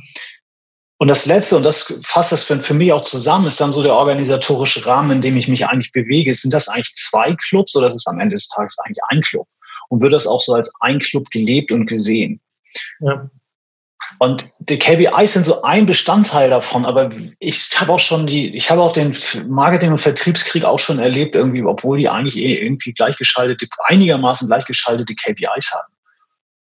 Und 0.97 1.09
das 1.09 1.25
Letzte, 1.25 1.57
und 1.57 1.63
das 1.65 2.01
fasst 2.05 2.31
das 2.31 2.43
für, 2.43 2.59
für 2.61 2.73
mich 2.73 2.93
auch 2.93 3.01
zusammen, 3.01 3.47
ist 3.47 3.59
dann 3.59 3.73
so 3.73 3.83
der 3.83 3.93
organisatorische 3.93 4.85
Rahmen, 4.85 5.11
in 5.11 5.21
dem 5.21 5.35
ich 5.35 5.47
mich 5.49 5.67
eigentlich 5.67 5.91
bewege. 5.91 6.33
Sind 6.33 6.53
das 6.53 6.69
eigentlich 6.69 6.95
zwei 6.95 7.35
Clubs 7.35 7.75
oder 7.75 7.87
ist 7.87 7.95
es 7.95 8.07
am 8.07 8.19
Ende 8.19 8.35
des 8.35 8.47
Tages 8.47 8.77
eigentlich 8.79 9.03
ein 9.09 9.21
Club? 9.21 9.47
Und 9.89 10.01
wird 10.01 10.13
das 10.13 10.25
auch 10.25 10.39
so 10.39 10.53
als 10.53 10.71
ein 10.79 10.99
Club 10.99 11.29
gelebt 11.31 11.71
und 11.71 11.85
gesehen? 11.85 12.39
Ja. 13.01 13.29
Und 14.19 14.45
die 14.59 14.79
KPIs 14.79 15.33
sind 15.33 15.45
so 15.45 15.61
ein 15.63 15.85
Bestandteil 15.85 16.49
davon, 16.49 16.85
aber 16.85 17.09
ich 17.39 17.69
habe 17.79 17.91
auch 17.91 17.99
schon 17.99 18.27
die, 18.27 18.55
ich 18.55 18.71
habe 18.71 18.81
auch 18.81 18.93
den 18.93 19.15
Marketing- 19.47 19.91
und 19.91 19.97
Vertriebskrieg 19.99 20.63
auch 20.63 20.79
schon 20.79 20.99
erlebt, 20.99 21.35
irgendwie, 21.35 21.63
obwohl 21.63 21.97
die 21.97 22.09
eigentlich 22.09 22.37
eh 22.37 22.55
irgendwie 22.63 22.93
gleichgeschaltete, 22.93 23.67
einigermaßen 23.85 24.47
gleichgeschaltete 24.47 25.15
KPIs 25.15 25.71
haben. 25.73 25.95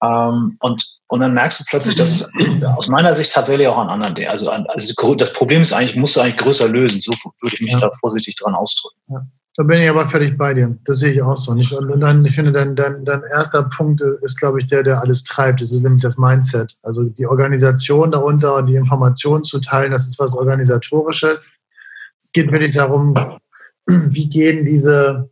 Ähm, 0.03 0.57
und, 0.59 0.85
und 1.07 1.19
dann 1.21 1.33
merkst 1.33 1.61
du 1.61 1.63
plötzlich, 1.69 1.95
dass 1.95 2.11
es 2.11 2.29
aus 2.75 2.87
meiner 2.87 3.13
Sicht 3.13 3.31
tatsächlich 3.31 3.67
auch 3.67 3.77
an 3.77 3.89
anderen, 3.89 4.27
also, 4.27 4.49
also 4.49 5.15
das 5.15 5.33
Problem 5.33 5.61
ist 5.61 5.71
eigentlich, 5.71 5.95
musst 5.95 6.15
du 6.15 6.21
eigentlich 6.21 6.37
größer 6.37 6.67
lösen. 6.67 6.99
So 6.99 7.11
würde 7.41 7.55
ich 7.55 7.61
mich 7.61 7.71
ja. 7.71 7.79
da 7.79 7.91
vorsichtig 7.99 8.35
dran 8.35 8.55
ausdrücken. 8.55 8.99
Ja. 9.09 9.25
Da 9.55 9.61
bin 9.61 9.79
ich 9.79 9.89
aber 9.89 10.07
völlig 10.07 10.35
bei 10.35 10.55
dir. 10.55 10.75
Das 10.85 10.97
sehe 10.97 11.13
ich 11.13 11.21
auch 11.21 11.37
so. 11.37 11.51
Und 11.51 11.99
dann, 11.99 12.25
ich 12.25 12.33
finde, 12.33 12.51
dein, 12.51 12.75
dein, 12.75 13.05
dein 13.05 13.21
erster 13.31 13.63
Punkt 13.63 14.01
ist, 14.23 14.39
glaube 14.39 14.59
ich, 14.59 14.67
der, 14.67 14.81
der 14.81 15.01
alles 15.01 15.23
treibt. 15.23 15.61
Das 15.61 15.71
ist 15.71 15.83
nämlich 15.83 16.01
das 16.01 16.17
Mindset. 16.17 16.75
Also 16.81 17.03
die 17.03 17.27
Organisation 17.27 18.11
darunter 18.11 18.55
und 18.55 18.65
die 18.65 18.75
Informationen 18.75 19.43
zu 19.43 19.59
teilen, 19.59 19.91
das 19.91 20.07
ist 20.07 20.17
was 20.17 20.35
Organisatorisches. 20.35 21.51
Es 22.19 22.31
geht 22.31 22.51
wirklich 22.51 22.73
darum, 22.75 23.13
wie 23.85 24.27
gehen 24.27 24.65
diese, 24.65 25.29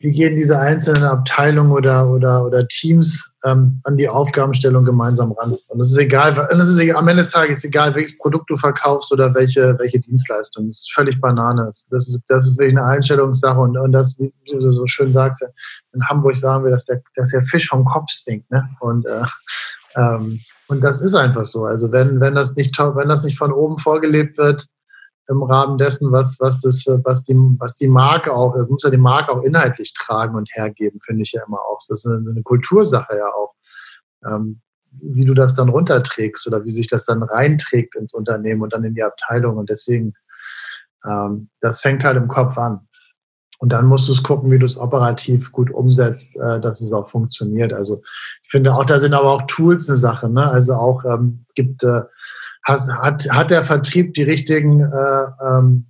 wie 0.00 0.12
gehen 0.12 0.36
diese 0.36 0.58
einzelnen 0.58 1.04
Abteilungen 1.04 1.72
oder, 1.72 2.10
oder, 2.10 2.44
oder 2.44 2.68
Teams 2.68 3.30
ähm, 3.44 3.80
an 3.84 3.96
die 3.96 4.08
Aufgabenstellung 4.08 4.84
gemeinsam 4.84 5.32
ran. 5.32 5.56
Und 5.68 5.80
es 5.80 5.92
ist 5.92 5.98
egal, 5.98 6.34
das 6.34 6.68
ist 6.68 6.78
egal, 6.78 6.96
am 6.96 7.08
Ende 7.08 7.22
des 7.22 7.30
Tages 7.30 7.64
egal, 7.64 7.94
welches 7.94 8.16
Produkt 8.18 8.48
du 8.48 8.56
verkaufst 8.56 9.12
oder 9.12 9.34
welche, 9.34 9.78
welche 9.78 10.00
Dienstleistung. 10.00 10.68
Das 10.68 10.78
ist 10.78 10.92
völlig 10.94 11.20
Banane. 11.20 11.70
Das 11.90 12.08
ist, 12.08 12.20
das 12.28 12.46
ist 12.46 12.58
wirklich 12.58 12.76
eine 12.76 12.86
Einstellungssache 12.86 13.60
und, 13.60 13.76
und 13.76 13.92
das, 13.92 14.18
wie 14.18 14.32
du 14.50 14.58
so 14.60 14.86
schön 14.86 15.12
sagst, 15.12 15.44
in 15.92 16.08
Hamburg 16.08 16.36
sagen 16.36 16.64
wir, 16.64 16.70
dass 16.70 16.86
der, 16.86 17.02
dass 17.16 17.30
der 17.30 17.42
Fisch 17.42 17.68
vom 17.68 17.84
Kopf 17.84 18.08
stinkt. 18.08 18.50
Ne? 18.50 18.66
Und, 18.80 19.06
äh, 19.06 19.24
ähm, 19.96 20.40
und 20.68 20.82
das 20.82 20.98
ist 20.98 21.14
einfach 21.14 21.44
so. 21.44 21.64
Also 21.64 21.92
wenn, 21.92 22.20
wenn, 22.20 22.34
das 22.34 22.56
nicht, 22.56 22.78
wenn 22.78 23.08
das 23.08 23.24
nicht 23.24 23.36
von 23.36 23.52
oben 23.52 23.78
vorgelebt 23.78 24.38
wird, 24.38 24.66
im 25.28 25.42
Rahmen 25.42 25.78
dessen, 25.78 26.12
was, 26.12 26.38
was, 26.40 26.60
das, 26.60 26.84
was, 26.86 27.24
die, 27.24 27.34
was 27.58 27.74
die 27.74 27.88
Marke 27.88 28.32
auch, 28.32 28.54
das 28.54 28.68
muss 28.68 28.82
ja 28.82 28.90
die 28.90 28.96
Marke 28.96 29.32
auch 29.32 29.42
inhaltlich 29.42 29.94
tragen 29.94 30.36
und 30.36 30.50
hergeben, 30.52 31.00
finde 31.04 31.22
ich 31.22 31.32
ja 31.32 31.42
immer 31.46 31.60
auch. 31.60 31.78
Das 31.88 32.04
ist 32.04 32.06
eine, 32.06 32.30
eine 32.30 32.42
Kultursache 32.42 33.16
ja 33.16 33.28
auch. 33.32 33.54
Ähm, 34.26 34.60
wie 35.00 35.24
du 35.24 35.34
das 35.34 35.54
dann 35.54 35.68
runterträgst 35.68 36.46
oder 36.46 36.64
wie 36.64 36.70
sich 36.70 36.86
das 36.86 37.04
dann 37.04 37.22
reinträgt 37.22 37.96
ins 37.96 38.14
Unternehmen 38.14 38.62
und 38.62 38.72
dann 38.72 38.84
in 38.84 38.94
die 38.94 39.02
Abteilung. 39.02 39.56
Und 39.56 39.70
deswegen, 39.70 40.14
ähm, 41.04 41.50
das 41.60 41.80
fängt 41.80 42.04
halt 42.04 42.16
im 42.16 42.28
Kopf 42.28 42.56
an. 42.58 42.86
Und 43.58 43.72
dann 43.72 43.86
musst 43.86 44.08
du 44.08 44.12
es 44.12 44.22
gucken, 44.22 44.50
wie 44.50 44.58
du 44.58 44.66
es 44.66 44.76
operativ 44.76 45.52
gut 45.52 45.70
umsetzt, 45.70 46.36
äh, 46.36 46.60
dass 46.60 46.80
es 46.80 46.92
auch 46.92 47.08
funktioniert. 47.08 47.72
Also 47.72 48.02
ich 48.42 48.50
finde 48.50 48.74
auch, 48.74 48.84
da 48.84 48.98
sind 48.98 49.14
aber 49.14 49.30
auch 49.30 49.42
Tools 49.46 49.88
eine 49.88 49.96
Sache. 49.96 50.28
Ne? 50.28 50.46
Also 50.46 50.74
auch, 50.74 51.04
ähm, 51.04 51.44
es 51.46 51.54
gibt 51.54 51.82
äh, 51.82 52.02
hat, 52.64 53.28
hat 53.30 53.50
der 53.50 53.64
Vertrieb 53.64 54.14
die 54.14 54.22
richtigen, 54.22 54.80
äh, 54.80 55.26
ähm, 55.46 55.86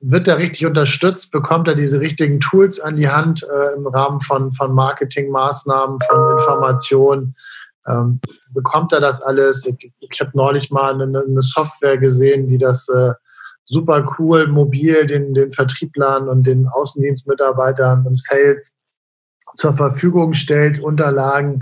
wird 0.00 0.28
er 0.28 0.38
richtig 0.38 0.66
unterstützt? 0.66 1.30
Bekommt 1.30 1.68
er 1.68 1.74
diese 1.74 2.00
richtigen 2.00 2.40
Tools 2.40 2.80
an 2.80 2.96
die 2.96 3.08
Hand 3.08 3.42
äh, 3.42 3.76
im 3.76 3.86
Rahmen 3.86 4.20
von, 4.20 4.52
von 4.52 4.72
Marketingmaßnahmen, 4.74 5.98
von 6.00 6.38
Informationen? 6.38 7.34
Ähm, 7.86 8.20
bekommt 8.50 8.92
er 8.92 9.00
das 9.00 9.22
alles? 9.22 9.66
Ich, 9.66 9.92
ich 9.98 10.20
habe 10.20 10.30
neulich 10.34 10.70
mal 10.70 11.00
eine, 11.00 11.20
eine, 11.20 11.42
Software 11.42 11.98
gesehen, 11.98 12.46
die 12.46 12.58
das, 12.58 12.88
äh, 12.88 13.12
super 13.66 14.06
cool, 14.18 14.46
mobil 14.46 15.06
den, 15.06 15.34
den 15.34 15.52
Vertrieblern 15.52 16.28
und 16.28 16.46
den 16.46 16.68
Außendienstmitarbeitern 16.68 18.06
und 18.06 18.20
Sales 18.20 18.74
zur 19.54 19.72
Verfügung 19.72 20.34
stellt, 20.34 20.78
Unterlagen, 20.78 21.60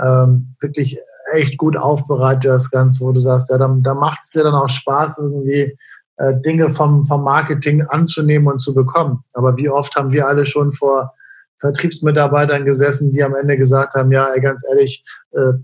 ähm, 0.00 0.56
wirklich 0.60 0.98
echt 1.32 1.56
gut 1.58 1.76
aufbereitet, 1.76 2.50
das 2.50 2.70
Ganze, 2.70 3.04
wo 3.04 3.12
du 3.12 3.20
sagst, 3.20 3.50
ja, 3.50 3.58
dann, 3.58 3.82
da 3.82 3.94
macht 3.94 4.20
es 4.24 4.30
dir 4.30 4.44
dann 4.44 4.54
auch 4.54 4.68
Spaß, 4.68 5.18
irgendwie 5.18 5.76
äh, 6.16 6.34
Dinge 6.40 6.72
vom, 6.72 7.04
vom 7.06 7.24
Marketing 7.24 7.82
anzunehmen 7.82 8.48
und 8.48 8.58
zu 8.58 8.74
bekommen. 8.74 9.24
Aber 9.32 9.56
wie 9.56 9.68
oft 9.68 9.94
haben 9.96 10.12
wir 10.12 10.26
alle 10.26 10.46
schon 10.46 10.72
vor 10.72 11.12
Vertriebsmitarbeitern 11.60 12.64
gesessen, 12.64 13.10
die 13.10 13.22
am 13.22 13.34
Ende 13.34 13.56
gesagt 13.56 13.94
haben, 13.94 14.12
ja, 14.12 14.36
ganz 14.38 14.62
ehrlich, 14.68 15.02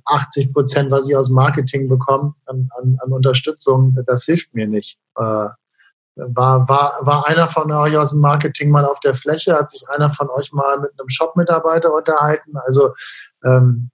80 0.06 0.46
äh, 0.46 0.52
Prozent, 0.52 0.90
was 0.90 1.08
ich 1.08 1.14
aus 1.14 1.28
Marketing 1.28 1.88
bekomme 1.88 2.34
an, 2.46 2.68
an, 2.78 2.96
an 3.02 3.12
Unterstützung, 3.12 3.96
das 4.06 4.24
hilft 4.24 4.54
mir 4.54 4.66
nicht. 4.66 4.98
Äh, 5.16 5.48
war, 6.16 6.68
war, 6.68 6.98
war 7.02 7.28
einer 7.28 7.48
von 7.48 7.70
euch 7.72 7.96
aus 7.96 8.10
dem 8.10 8.20
Marketing 8.20 8.70
mal 8.70 8.84
auf 8.84 9.00
der 9.00 9.14
Fläche? 9.14 9.54
Hat 9.54 9.70
sich 9.70 9.88
einer 9.88 10.12
von 10.12 10.28
euch 10.30 10.52
mal 10.52 10.80
mit 10.80 10.90
einem 10.98 11.08
Shop-Mitarbeiter 11.08 11.94
unterhalten? 11.94 12.56
Also 12.56 12.94
ähm, 13.44 13.90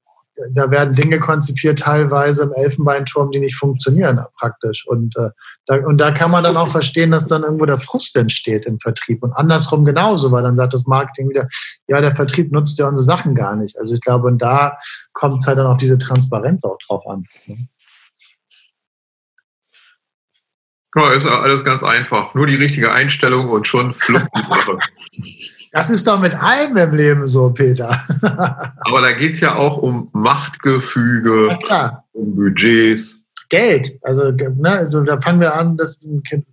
da 0.52 0.70
werden 0.70 0.94
Dinge 0.94 1.18
konzipiert, 1.18 1.78
teilweise 1.80 2.44
im 2.44 2.52
Elfenbeinturm, 2.52 3.30
die 3.30 3.38
nicht 3.38 3.56
funktionieren 3.56 4.20
praktisch. 4.38 4.86
Und, 4.86 5.16
äh, 5.16 5.30
da, 5.66 5.76
und 5.86 5.98
da 5.98 6.10
kann 6.10 6.30
man 6.30 6.44
dann 6.44 6.56
auch 6.56 6.68
verstehen, 6.68 7.10
dass 7.10 7.26
dann 7.26 7.42
irgendwo 7.42 7.66
der 7.66 7.78
Frust 7.78 8.16
entsteht 8.16 8.66
im 8.66 8.78
Vertrieb. 8.78 9.22
Und 9.22 9.32
andersrum 9.32 9.84
genauso, 9.84 10.30
weil 10.32 10.42
dann 10.42 10.54
sagt 10.54 10.74
das 10.74 10.86
Marketing 10.86 11.28
wieder, 11.30 11.48
ja, 11.88 12.00
der 12.00 12.14
Vertrieb 12.14 12.52
nutzt 12.52 12.78
ja 12.78 12.88
unsere 12.88 13.04
Sachen 13.04 13.34
gar 13.34 13.56
nicht. 13.56 13.78
Also 13.78 13.94
ich 13.94 14.00
glaube, 14.00 14.26
und 14.26 14.38
da 14.38 14.78
kommt 15.12 15.40
es 15.40 15.46
halt 15.46 15.58
dann 15.58 15.66
auch 15.66 15.78
diese 15.78 15.98
Transparenz 15.98 16.64
auch 16.64 16.78
drauf 16.86 17.06
an. 17.06 17.24
Ne? 17.46 17.56
Ja, 20.96 21.12
ist 21.12 21.26
alles 21.26 21.64
ganz 21.64 21.82
einfach. 21.82 22.34
Nur 22.34 22.46
die 22.46 22.54
richtige 22.54 22.92
Einstellung 22.92 23.50
und 23.50 23.68
schon 23.68 23.92
fluppt 23.92 24.30
die 24.34 24.48
Sache. 24.48 24.78
Das 25.72 25.90
ist 25.90 26.06
doch 26.06 26.18
mit 26.18 26.34
allem 26.34 26.74
im 26.78 26.94
Leben 26.94 27.26
so, 27.26 27.50
Peter. 27.50 28.02
Aber 28.22 29.02
da 29.02 29.12
geht 29.12 29.32
es 29.32 29.40
ja 29.40 29.56
auch 29.56 29.76
um 29.76 30.08
Machtgefüge, 30.14 31.58
um 32.12 32.34
Budgets. 32.34 33.22
Geld. 33.50 33.92
Also, 34.02 34.30
ne, 34.30 34.70
also 34.70 35.02
da 35.02 35.20
fangen 35.20 35.40
wir 35.40 35.54
an, 35.54 35.76
das 35.76 35.98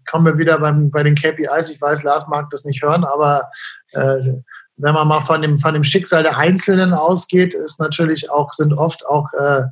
kommen 0.10 0.26
wir 0.26 0.38
wieder 0.38 0.60
beim, 0.60 0.92
bei 0.92 1.04
den 1.04 1.16
KPIs. 1.16 1.70
Ich 1.70 1.82
weiß, 1.82 2.04
Lars 2.04 2.28
mag 2.28 2.50
das 2.52 2.66
nicht 2.66 2.84
hören, 2.84 3.06
aber 3.06 3.50
äh, 3.94 4.34
wenn 4.76 4.94
man 4.94 5.08
mal 5.08 5.22
von 5.22 5.42
dem, 5.42 5.58
von 5.58 5.74
dem 5.74 5.84
Schicksal 5.84 6.24
der 6.24 6.38
Einzelnen 6.38 6.94
ausgeht, 6.94 7.54
ist 7.54 7.80
natürlich 7.80 8.30
auch, 8.30 8.52
sind 8.52 8.74
oft 8.74 9.06
auch 9.06 9.28
äh, 9.40 9.64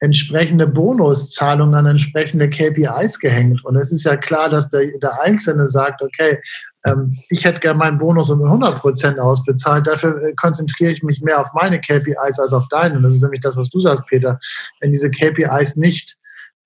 entsprechende 0.00 0.66
Bonuszahlungen 0.66 1.74
an 1.74 1.86
entsprechende 1.86 2.50
KPIs 2.50 3.18
gehängt. 3.18 3.64
Und 3.64 3.76
es 3.76 3.92
ist 3.92 4.04
ja 4.04 4.16
klar, 4.16 4.50
dass 4.50 4.68
der, 4.68 4.86
der 4.98 5.22
Einzelne 5.22 5.66
sagt, 5.66 6.02
okay, 6.02 6.38
ähm, 6.84 7.18
ich 7.30 7.44
hätte 7.44 7.60
gerne 7.60 7.78
meinen 7.78 7.98
Bonus 7.98 8.30
um 8.30 8.44
100 8.44 8.80
Prozent 8.80 9.18
ausbezahlt. 9.18 9.86
Dafür 9.86 10.22
äh, 10.22 10.34
konzentriere 10.34 10.92
ich 10.92 11.02
mich 11.02 11.22
mehr 11.22 11.40
auf 11.40 11.52
meine 11.54 11.80
KPIs 11.80 12.38
als 12.38 12.52
auf 12.52 12.68
deine. 12.68 12.96
Und 12.96 13.02
das 13.02 13.14
ist 13.14 13.22
nämlich 13.22 13.40
das, 13.40 13.56
was 13.56 13.70
du 13.70 13.80
sagst, 13.80 14.06
Peter. 14.06 14.38
Wenn 14.80 14.90
diese 14.90 15.10
KPIs 15.10 15.76
nicht, 15.76 16.16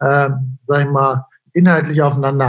äh, 0.00 0.30
sag 0.66 0.84
ich 0.84 0.90
mal, 0.90 1.24
inhaltlich 1.52 2.02
aufeinander 2.02 2.48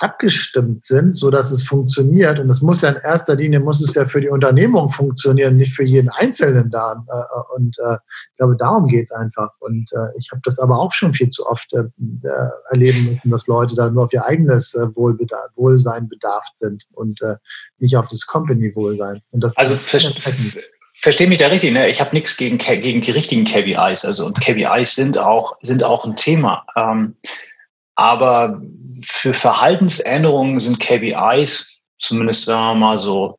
abgestimmt 0.00 0.86
sind, 0.86 1.14
so 1.14 1.30
dass 1.30 1.50
es 1.50 1.62
funktioniert. 1.62 2.38
Und 2.38 2.48
das 2.48 2.62
muss 2.62 2.80
ja 2.80 2.88
in 2.88 2.96
erster 2.96 3.36
Linie, 3.36 3.60
muss 3.60 3.82
es 3.82 3.94
ja 3.94 4.06
für 4.06 4.20
die 4.22 4.30
Unternehmung 4.30 4.88
funktionieren, 4.88 5.56
nicht 5.56 5.74
für 5.74 5.84
jeden 5.84 6.08
Einzelnen 6.08 6.70
da. 6.70 7.04
Äh, 7.06 7.56
und 7.56 7.76
äh, 7.78 7.98
ich 8.32 8.36
glaube, 8.38 8.56
darum 8.56 8.88
geht 8.88 9.04
es 9.04 9.12
einfach. 9.12 9.50
Und 9.58 9.92
äh, 9.92 10.18
ich 10.18 10.30
habe 10.32 10.40
das 10.44 10.58
aber 10.58 10.78
auch 10.78 10.92
schon 10.92 11.12
viel 11.12 11.28
zu 11.28 11.46
oft 11.46 11.74
erleben 12.70 13.10
müssen, 13.10 13.30
dass 13.30 13.46
Leute 13.46 13.74
da 13.76 13.90
nur 13.90 14.04
auf 14.04 14.12
ihr 14.12 14.24
eigenes 14.24 14.74
Wohlsein 14.74 16.08
bedarft 16.08 16.58
sind 16.58 16.86
und 16.92 17.20
nicht 17.78 17.96
auf 17.96 18.08
das 18.08 18.26
Company-Wohlsein. 18.26 19.20
also 19.56 19.76
verstehe 20.94 21.28
mich 21.28 21.38
da 21.38 21.48
richtig, 21.48 21.72
ne? 21.72 21.88
ich 21.88 22.00
habe 22.00 22.14
nichts 22.14 22.36
gegen, 22.36 22.58
gegen 22.58 23.00
die 23.00 23.10
richtigen 23.10 23.44
KPIs. 23.44 24.04
Also 24.04 24.26
und 24.26 24.40
KPIs 24.40 24.94
sind 24.94 25.18
auch, 25.18 25.56
sind 25.60 25.84
auch 25.84 26.04
ein 26.04 26.16
Thema. 26.16 26.64
Ähm, 26.76 27.16
aber 28.00 28.58
für 29.04 29.34
Verhaltensänderungen 29.34 30.58
sind 30.58 30.80
KPIs, 30.80 31.82
zumindest 31.98 32.46
wenn 32.46 32.54
man 32.54 32.78
mal 32.78 32.98
so 32.98 33.36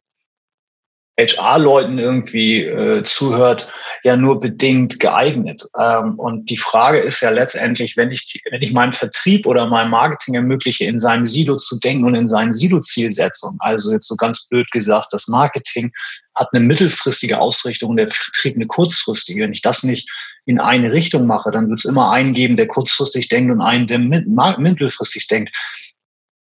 HR-Leuten 1.19 1.97
irgendwie 1.97 2.65
äh, 2.65 3.01
zuhört, 3.01 3.67
ja 4.03 4.15
nur 4.15 4.39
bedingt 4.39 4.99
geeignet. 4.99 5.63
Ähm, 5.79 6.19
und 6.19 6.47
die 6.51 6.57
Frage 6.57 6.99
ist 6.99 7.21
ja 7.21 7.31
letztendlich, 7.31 7.97
wenn 7.97 8.11
ich, 8.11 8.39
wenn 8.51 8.61
ich 8.61 8.71
meinem 8.71 8.93
Vertrieb 8.93 9.47
oder 9.47 9.65
meinem 9.65 9.89
Marketing 9.89 10.35
ermögliche, 10.35 10.85
in 10.85 10.99
seinem 10.99 11.25
Silo 11.25 11.57
zu 11.57 11.79
denken 11.79 12.05
und 12.05 12.13
in 12.13 12.27
seinen 12.27 12.53
Silo-Zielsetzungen, 12.53 13.57
also 13.61 13.91
jetzt 13.91 14.07
so 14.07 14.15
ganz 14.15 14.47
blöd 14.47 14.69
gesagt, 14.69 15.07
das 15.09 15.27
Marketing 15.27 15.91
hat 16.35 16.49
eine 16.53 16.63
mittelfristige 16.63 17.39
Ausrichtung 17.39 17.91
und 17.91 17.97
der 17.97 18.07
Vertrieb 18.07 18.55
eine 18.55 18.67
kurzfristige. 18.67 19.43
Wenn 19.43 19.53
ich 19.53 19.61
das 19.61 19.83
nicht 19.83 20.09
in 20.45 20.59
eine 20.59 20.91
Richtung 20.91 21.27
mache, 21.27 21.51
dann 21.51 21.69
wird 21.69 21.79
es 21.79 21.85
immer 21.85 22.11
einen 22.11 22.33
geben, 22.33 22.55
der 22.55 22.67
kurzfristig 22.67 23.27
denkt 23.29 23.51
und 23.51 23.61
einen, 23.61 23.87
der 23.87 23.99
mittelfristig 23.99 25.27
denkt. 25.27 25.55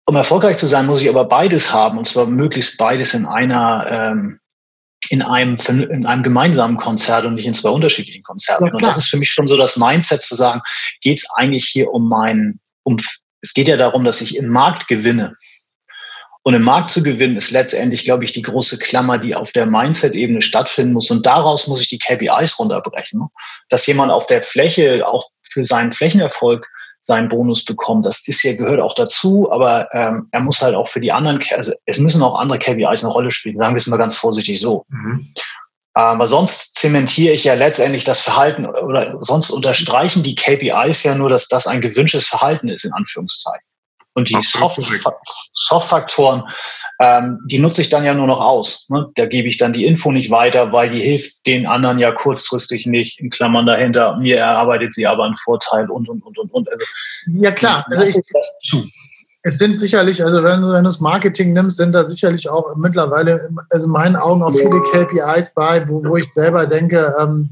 Um 0.05 0.17
erfolgreich 0.17 0.57
zu 0.57 0.67
sein, 0.67 0.87
muss 0.87 1.03
ich 1.03 1.09
aber 1.09 1.25
beides 1.25 1.73
haben, 1.73 1.99
und 1.99 2.07
zwar 2.07 2.27
möglichst 2.27 2.77
beides 2.77 3.15
in 3.15 3.27
einer, 3.27 3.87
ähm, 3.89 4.41
in 5.11 5.23
einem, 5.23 5.57
in 5.69 6.07
einem 6.07 6.23
gemeinsamen 6.23 6.77
Konzert 6.77 7.25
und 7.25 7.35
nicht 7.35 7.47
in 7.47 7.55
zwei 7.55 7.71
unterschiedlichen 7.71 8.23
Konzerten. 8.23 8.67
Ja, 8.67 8.73
und 8.73 8.83
das 8.83 8.97
ist 8.97 9.09
für 9.09 9.17
mich 9.17 9.31
schon 9.31 9.47
so 9.47 9.57
das 9.57 9.77
Mindset 9.77 10.23
zu 10.23 10.35
sagen, 10.35 10.61
geht 11.01 11.19
es 11.19 11.27
eigentlich 11.37 11.67
hier 11.67 11.91
um 11.91 12.09
meinen, 12.09 12.61
um, 12.85 12.97
es 13.41 13.55
geht 13.55 13.69
ja 13.69 13.77
darum, 13.77 14.05
dass 14.05 14.21
ich 14.21 14.37
im 14.37 14.49
Markt 14.49 14.89
gewinne. 14.89 15.35
Und 16.45 16.55
im 16.55 16.63
Markt 16.63 16.91
zu 16.91 17.03
gewinnen 17.03 17.37
ist 17.37 17.53
letztendlich, 17.53 18.05
glaube 18.05 18.25
ich, 18.25 18.33
die 18.33 18.43
große 18.43 18.79
Klammer, 18.79 19.19
die 19.19 19.35
auf 19.35 19.53
der 19.53 19.67
Mindset-Ebene 19.67 20.43
stattfinden 20.43 20.93
muss. 20.93 21.11
Und 21.11 21.25
daraus 21.25 21.69
muss 21.69 21.81
ich 21.81 21.89
die 21.89 21.99
KPIs 21.99 22.59
runterbrechen. 22.59 23.29
Dass 23.69 23.87
jemand 23.87 24.11
auf 24.11 24.27
der 24.27 24.43
Fläche 24.43 25.07
auch 25.07 25.31
für 25.49 25.63
seinen 25.63 25.93
Flächenerfolg 25.93 26.69
seinen 27.05 27.29
Bonus 27.29 27.65
bekommt, 27.65 28.07
das 28.07 28.27
ist 28.29 28.43
ja, 28.43 28.55
gehört 28.55 28.81
auch 28.81 28.95
dazu, 28.95 29.51
aber 29.51 29.93
ähm, 29.93 30.29
er 30.31 30.41
muss 30.41 30.63
halt 30.63 30.77
auch 30.77 30.87
für 30.87 31.01
die 31.01 31.11
anderen, 31.11 31.43
also 31.51 31.73
es 31.85 31.99
müssen 31.99 32.23
auch 32.23 32.37
andere 32.37 32.61
KPIs 32.61 33.03
eine 33.03 33.13
Rolle 33.13 33.33
spielen, 33.33 33.59
sagen 33.59 33.75
wir 33.75 33.79
es 33.79 33.89
mal 33.89 33.97
ganz 33.97 34.17
vorsichtig 34.17 34.61
so. 34.61 34.85
Mhm. 34.89 35.33
Aber 35.95 36.27
sonst 36.27 36.77
zementiere 36.77 37.35
ich 37.35 37.45
ja 37.45 37.55
letztendlich 37.55 38.05
das 38.05 38.21
Verhalten 38.21 38.67
oder 38.67 39.17
sonst 39.21 39.51
unterstreichen 39.51 40.23
die 40.23 40.37
KPIs 40.37 41.03
ja 41.03 41.15
nur, 41.15 41.29
dass 41.29 41.49
das 41.49 41.67
ein 41.67 41.81
gewünschtes 41.81 42.29
Verhalten 42.29 42.69
ist, 42.69 42.85
in 42.85 42.93
Anführungszeichen. 42.93 43.67
Und 44.15 44.29
die 44.29 44.37
Soft-Faktoren, 45.53 46.43
ähm, 47.01 47.39
die 47.47 47.59
nutze 47.59 47.81
ich 47.81 47.89
dann 47.89 48.05
ja 48.05 48.13
nur 48.13 48.27
noch 48.27 48.41
aus. 48.41 48.87
Ne? 48.91 49.09
Da 49.15 49.25
gebe 49.25 49.49
ich 49.49 49.57
dann 49.57 49.73
die 49.73 49.87
Info 49.87 50.13
nicht 50.13 50.31
weiter, 50.31 50.73
weil 50.73 50.91
die 50.91 51.01
hilft 51.01 51.47
den 51.47 51.67
anderen 51.67 51.99
ja 51.99 52.13
kurzfristig 52.13 52.87
nicht. 52.87 53.21
In 53.21 53.31
Klammern 53.31 53.65
dahinter, 53.65 54.17
mir 54.19 54.39
erarbeitet 54.39 54.93
sie 54.93 55.07
aber 55.07 55.25
einen 55.25 55.37
Vorteil 55.37 55.91
und, 55.91 56.11
und, 56.11 56.23
und, 56.23 56.39
und, 56.39 56.53
und. 56.53 56.69
Also, 56.69 56.85
ja, 57.41 57.53
klar. 57.53 57.87
Also 57.91 58.03
ich, 58.03 58.17
es 59.45 59.59
sind 59.59 59.81
sicherlich, 59.81 60.23
also 60.23 60.43
wenn, 60.43 60.63
wenn 60.63 60.71
du 60.71 60.83
das 60.83 61.01
Marketing 61.01 61.53
nimmst, 61.53 61.77
sind 61.77 61.93
da 61.93 62.07
sicherlich 62.07 62.49
auch 62.49 62.77
mittlerweile, 62.77 63.51
also 63.71 63.87
in 63.87 63.93
meinen 63.93 64.17
Augen 64.17 64.43
auch 64.43 64.53
viele 64.53 64.81
KPIs 64.93 65.55
bei, 65.55 65.89
wo, 65.89 66.05
wo 66.05 66.17
ich 66.17 66.29
selber 66.35 66.67
denke, 66.67 67.13
ähm, 67.21 67.51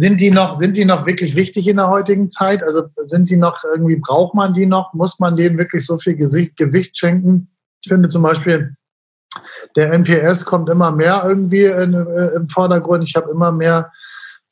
sind 0.00 0.18
die 0.20 0.30
noch, 0.30 0.54
sind 0.54 0.78
die 0.78 0.86
noch 0.86 1.04
wirklich 1.04 1.36
wichtig 1.36 1.68
in 1.68 1.76
der 1.76 1.88
heutigen 1.88 2.30
Zeit? 2.30 2.62
Also 2.62 2.84
sind 3.04 3.28
die 3.28 3.36
noch 3.36 3.62
irgendwie, 3.62 3.96
braucht 3.96 4.34
man 4.34 4.54
die 4.54 4.64
noch? 4.64 4.94
Muss 4.94 5.20
man 5.20 5.36
denen 5.36 5.58
wirklich 5.58 5.84
so 5.84 5.98
viel 5.98 6.16
Gewicht 6.16 6.98
schenken? 6.98 7.50
Ich 7.82 7.90
finde 7.90 8.08
zum 8.08 8.22
Beispiel, 8.22 8.74
der 9.76 9.92
NPS 9.92 10.46
kommt 10.46 10.70
immer 10.70 10.90
mehr 10.90 11.22
irgendwie 11.26 11.66
in, 11.66 11.92
äh, 11.92 12.28
im 12.34 12.48
Vordergrund. 12.48 13.06
Ich 13.06 13.14
habe 13.14 13.30
immer 13.30 13.52
mehr 13.52 13.92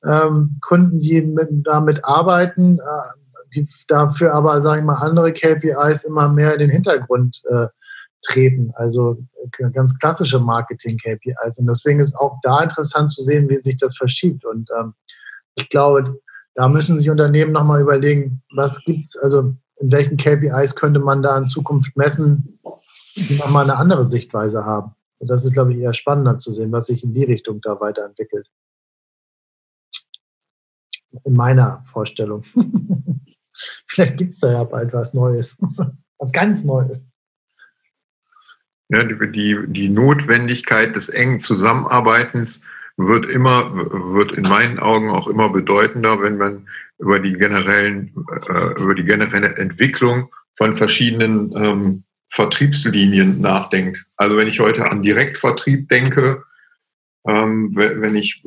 ähm, 0.04 0.58
Kunden, 0.60 1.00
die 1.00 1.22
mit, 1.22 1.48
damit 1.64 2.04
arbeiten, 2.04 2.78
äh, 2.78 3.44
die 3.54 3.66
dafür 3.88 4.34
aber, 4.34 4.60
sage 4.60 4.80
ich 4.80 4.86
mal, 4.86 4.96
andere 4.96 5.32
KPIs 5.32 6.04
immer 6.04 6.28
mehr 6.28 6.52
in 6.52 6.60
den 6.60 6.70
Hintergrund 6.70 7.40
äh, 7.48 7.68
treten. 8.20 8.70
Also 8.74 9.16
äh, 9.58 9.70
ganz 9.70 9.98
klassische 9.98 10.40
Marketing-KPIs. 10.40 11.56
Und 11.56 11.66
deswegen 11.66 12.00
ist 12.00 12.16
auch 12.16 12.36
da 12.42 12.60
interessant 12.60 13.10
zu 13.10 13.22
sehen, 13.22 13.48
wie 13.48 13.56
sich 13.56 13.78
das 13.78 13.96
verschiebt. 13.96 14.44
Und 14.44 14.68
ähm, 14.78 14.92
ich 15.58 15.68
glaube, 15.68 16.20
da 16.54 16.68
müssen 16.68 16.96
sich 16.96 17.10
Unternehmen 17.10 17.52
nochmal 17.52 17.80
überlegen, 17.80 18.42
was 18.54 18.82
gibt 18.84 19.08
es, 19.08 19.16
also 19.16 19.54
in 19.80 19.92
welchen 19.92 20.16
KPIs 20.16 20.74
könnte 20.76 21.00
man 21.00 21.22
da 21.22 21.36
in 21.36 21.46
Zukunft 21.46 21.96
messen, 21.96 22.58
die 23.16 23.36
nochmal 23.36 23.64
eine 23.64 23.76
andere 23.76 24.04
Sichtweise 24.04 24.64
haben. 24.64 24.94
Und 25.18 25.28
das 25.28 25.44
ist, 25.44 25.52
glaube 25.52 25.72
ich, 25.72 25.78
eher 25.78 25.94
spannender 25.94 26.38
zu 26.38 26.52
sehen, 26.52 26.72
was 26.72 26.86
sich 26.86 27.02
in 27.02 27.12
die 27.12 27.24
Richtung 27.24 27.60
da 27.60 27.80
weiterentwickelt. 27.80 28.48
In 31.24 31.34
meiner 31.34 31.82
Vorstellung. 31.84 32.44
Vielleicht 33.86 34.16
gibt 34.16 34.34
es 34.34 34.40
da 34.40 34.52
ja 34.52 34.64
bald 34.64 34.92
was 34.92 35.14
Neues. 35.14 35.56
was 36.18 36.32
ganz 36.32 36.62
Neues. 36.62 37.00
Ja, 38.90 39.02
die, 39.02 39.56
die 39.68 39.88
Notwendigkeit 39.88 40.96
des 40.96 41.08
engen 41.08 41.40
Zusammenarbeitens 41.40 42.60
wird 42.98 43.26
immer, 43.26 43.74
wird 44.14 44.32
in 44.32 44.42
meinen 44.42 44.78
Augen 44.78 45.08
auch 45.08 45.28
immer 45.28 45.48
bedeutender, 45.48 46.20
wenn 46.20 46.36
man 46.36 46.68
über 46.98 47.20
die 47.20 47.32
generellen, 47.32 48.12
äh, 48.48 48.80
über 48.80 48.94
die 48.94 49.04
generelle 49.04 49.56
Entwicklung 49.56 50.28
von 50.56 50.76
verschiedenen 50.76 51.52
ähm, 51.56 52.04
Vertriebslinien 52.30 53.40
nachdenkt. 53.40 54.04
Also 54.16 54.36
wenn 54.36 54.48
ich 54.48 54.60
heute 54.60 54.90
an 54.90 55.02
Direktvertrieb 55.02 55.88
denke, 55.88 56.42
ähm, 57.26 57.70
wenn 57.74 58.16
ich 58.16 58.42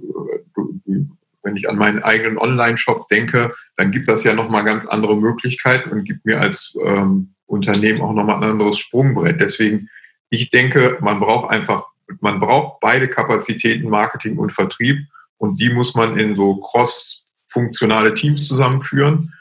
wenn 1.43 1.55
ich 1.55 1.69
an 1.69 1.77
meinen 1.77 2.03
eigenen 2.03 2.37
Online-Shop 2.37 3.07
denke, 3.09 3.53
dann 3.75 3.91
gibt 3.91 4.07
das 4.07 4.23
ja 4.23 4.33
nochmal 4.33 4.63
ganz 4.63 4.85
andere 4.85 5.17
Möglichkeiten 5.17 5.89
und 5.89 6.03
gibt 6.03 6.25
mir 6.25 6.39
als 6.39 6.77
ähm, 6.85 7.33
Unternehmen 7.45 8.01
auch 8.01 8.13
nochmal 8.13 8.37
ein 8.37 8.51
anderes 8.51 8.77
Sprungbrett. 8.77 9.41
Deswegen, 9.41 9.89
ich 10.29 10.51
denke, 10.51 10.97
man 11.01 11.19
braucht 11.19 11.49
einfach, 11.49 11.85
man 12.19 12.39
braucht 12.39 12.79
beide 12.81 13.07
Kapazitäten, 13.07 13.89
Marketing 13.89 14.37
und 14.37 14.51
Vertrieb 14.51 15.07
und 15.37 15.59
die 15.59 15.69
muss 15.69 15.95
man 15.95 16.17
in 16.17 16.35
so 16.35 16.55
cross-funktionale 16.57 18.13
Teams 18.13 18.47
zusammenführen, 18.47 19.33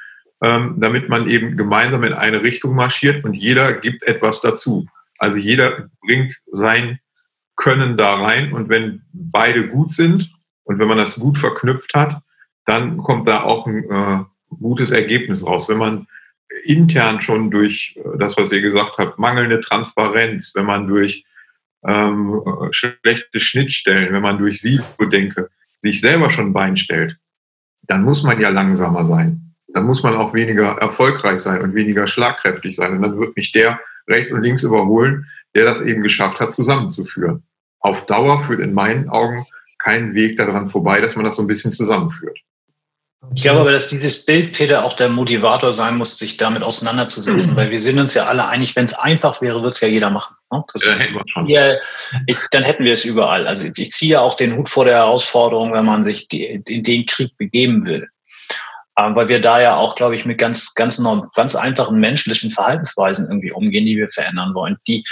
ähm, 0.43 0.77
damit 0.79 1.09
man 1.09 1.29
eben 1.29 1.57
gemeinsam 1.57 2.05
in 2.05 2.13
eine 2.13 2.43
Richtung 2.43 2.75
marschiert 2.75 3.25
und 3.25 3.35
jeder 3.35 3.75
gibt 3.75 4.03
etwas 4.05 4.41
dazu. 4.41 4.87
Also 5.19 5.39
jeder 5.39 5.91
bringt 6.01 6.37
sein 6.51 6.99
Können 7.57 7.97
da 7.99 8.15
rein 8.15 8.53
und 8.53 8.69
wenn 8.69 9.03
beide 9.13 9.69
gut 9.69 9.93
sind, 9.93 10.31
und 10.71 10.79
wenn 10.79 10.87
man 10.87 10.99
das 10.99 11.19
gut 11.19 11.37
verknüpft 11.37 11.95
hat, 11.95 12.23
dann 12.65 12.99
kommt 12.99 13.27
da 13.27 13.43
auch 13.43 13.67
ein 13.67 13.91
äh, 13.91 14.25
gutes 14.51 14.93
Ergebnis 14.93 15.45
raus. 15.45 15.69
Wenn 15.69 15.79
man 15.79 16.07
intern 16.63 17.21
schon 17.21 17.51
durch 17.51 17.97
äh, 17.97 18.19
das, 18.19 18.37
was 18.37 18.53
ihr 18.53 18.61
gesagt 18.61 18.97
habt, 18.99 19.19
mangelnde 19.19 19.61
Transparenz, 19.61 20.53
wenn 20.55 20.67
man 20.67 20.87
durch 20.87 21.25
ähm, 21.87 22.43
schlechte 22.71 23.41
Schnittstellen, 23.41 24.13
wenn 24.13 24.23
man 24.23 24.39
durch 24.39 24.61
Silo-Denke 24.61 25.51
sich 25.83 26.01
selber 26.01 26.31
schon 26.31 26.53
Bein 26.53 26.77
stellt, 26.77 27.19
dann 27.83 28.03
muss 28.03 28.23
man 28.23 28.41
ja 28.41 28.51
langsamer 28.51 29.05
sein. 29.05 29.55
Dann 29.69 29.87
muss 29.87 30.03
man 30.03 30.15
auch 30.15 30.35
weniger 30.35 30.77
erfolgreich 30.79 31.41
sein 31.41 31.63
und 31.63 31.75
weniger 31.75 32.07
schlagkräftig 32.07 32.75
sein. 32.75 32.93
Und 32.93 33.03
dann 33.03 33.19
wird 33.19 33.37
mich 33.37 33.53
der 33.53 33.81
rechts 34.09 34.33
und 34.33 34.43
links 34.43 34.63
überholen, 34.63 35.27
der 35.55 35.65
das 35.65 35.81
eben 35.81 36.03
geschafft 36.03 36.41
hat, 36.41 36.53
zusammenzuführen. 36.53 37.45
Auf 37.79 38.07
Dauer 38.07 38.41
führt 38.41 38.61
in 38.61 38.75
meinen 38.75 39.09
Augen 39.09 39.47
kein 39.79 40.15
Weg 40.15 40.37
daran 40.37 40.69
vorbei, 40.69 41.01
dass 41.01 41.17
man 41.17 41.25
das 41.25 41.37
so 41.37 41.43
ein 41.43 41.49
bisschen 41.49 41.73
zusammenführt. 41.73 42.39
Ich 43.35 43.43
glaube 43.43 43.61
aber, 43.61 43.71
dass 43.71 43.89
dieses 43.89 44.25
Bild, 44.25 44.55
Peter, 44.55 44.85
auch 44.85 44.95
der 44.95 45.09
Motivator 45.09 45.73
sein 45.73 45.99
muss, 45.99 46.19
sich 46.19 46.37
damit 46.37 46.63
auseinanderzusetzen, 46.63 47.55
weil 47.57 47.71
wir 47.71 47.79
sind 47.79 47.99
uns 47.99 48.15
ja 48.15 48.27
alle 48.27 48.49
einig, 48.49 48.75
wenn 48.77 48.87
es 48.87 48.95
einfach 48.95 49.41
wäre, 49.43 49.61
würde 49.61 49.71
es 49.71 49.81
ja 49.81 49.89
jeder 49.89 50.11
machen. 50.11 50.37
Ne? 50.51 50.65
Ja, 51.47 51.73
ja, 51.73 51.79
ich, 52.27 52.39
dann 52.51 52.63
hätten 52.63 52.85
wir 52.85 52.93
es 52.93 53.05
überall. 53.05 53.47
Also 53.47 53.69
ich, 53.69 53.79
ich 53.79 53.93
ziehe 53.93 54.13
ja 54.13 54.21
auch 54.21 54.37
den 54.37 54.57
Hut 54.57 54.69
vor 54.69 54.85
der 54.85 54.97
Herausforderung, 54.97 55.73
wenn 55.73 55.85
man 55.85 56.03
sich 56.03 56.29
die, 56.29 56.47
in 56.47 56.83
den 56.83 57.07
Krieg 57.07 57.37
begeben 57.37 57.87
will. 57.87 58.09
Ähm, 58.97 59.15
weil 59.15 59.29
wir 59.29 59.41
da 59.41 59.61
ja 59.61 59.77
auch, 59.77 59.95
glaube 59.95 60.15
ich, 60.15 60.25
mit 60.25 60.39
ganz, 60.39 60.75
ganz, 60.75 61.03
ganz 61.35 61.55
einfachen 61.55 62.01
menschlichen 62.01 62.51
Verhaltensweisen 62.51 63.27
irgendwie 63.29 63.53
umgehen, 63.53 63.87
die 63.87 63.97
wir 63.97 64.09
verändern 64.09 64.55
wollen. 64.55 64.79
Die, 64.89 65.05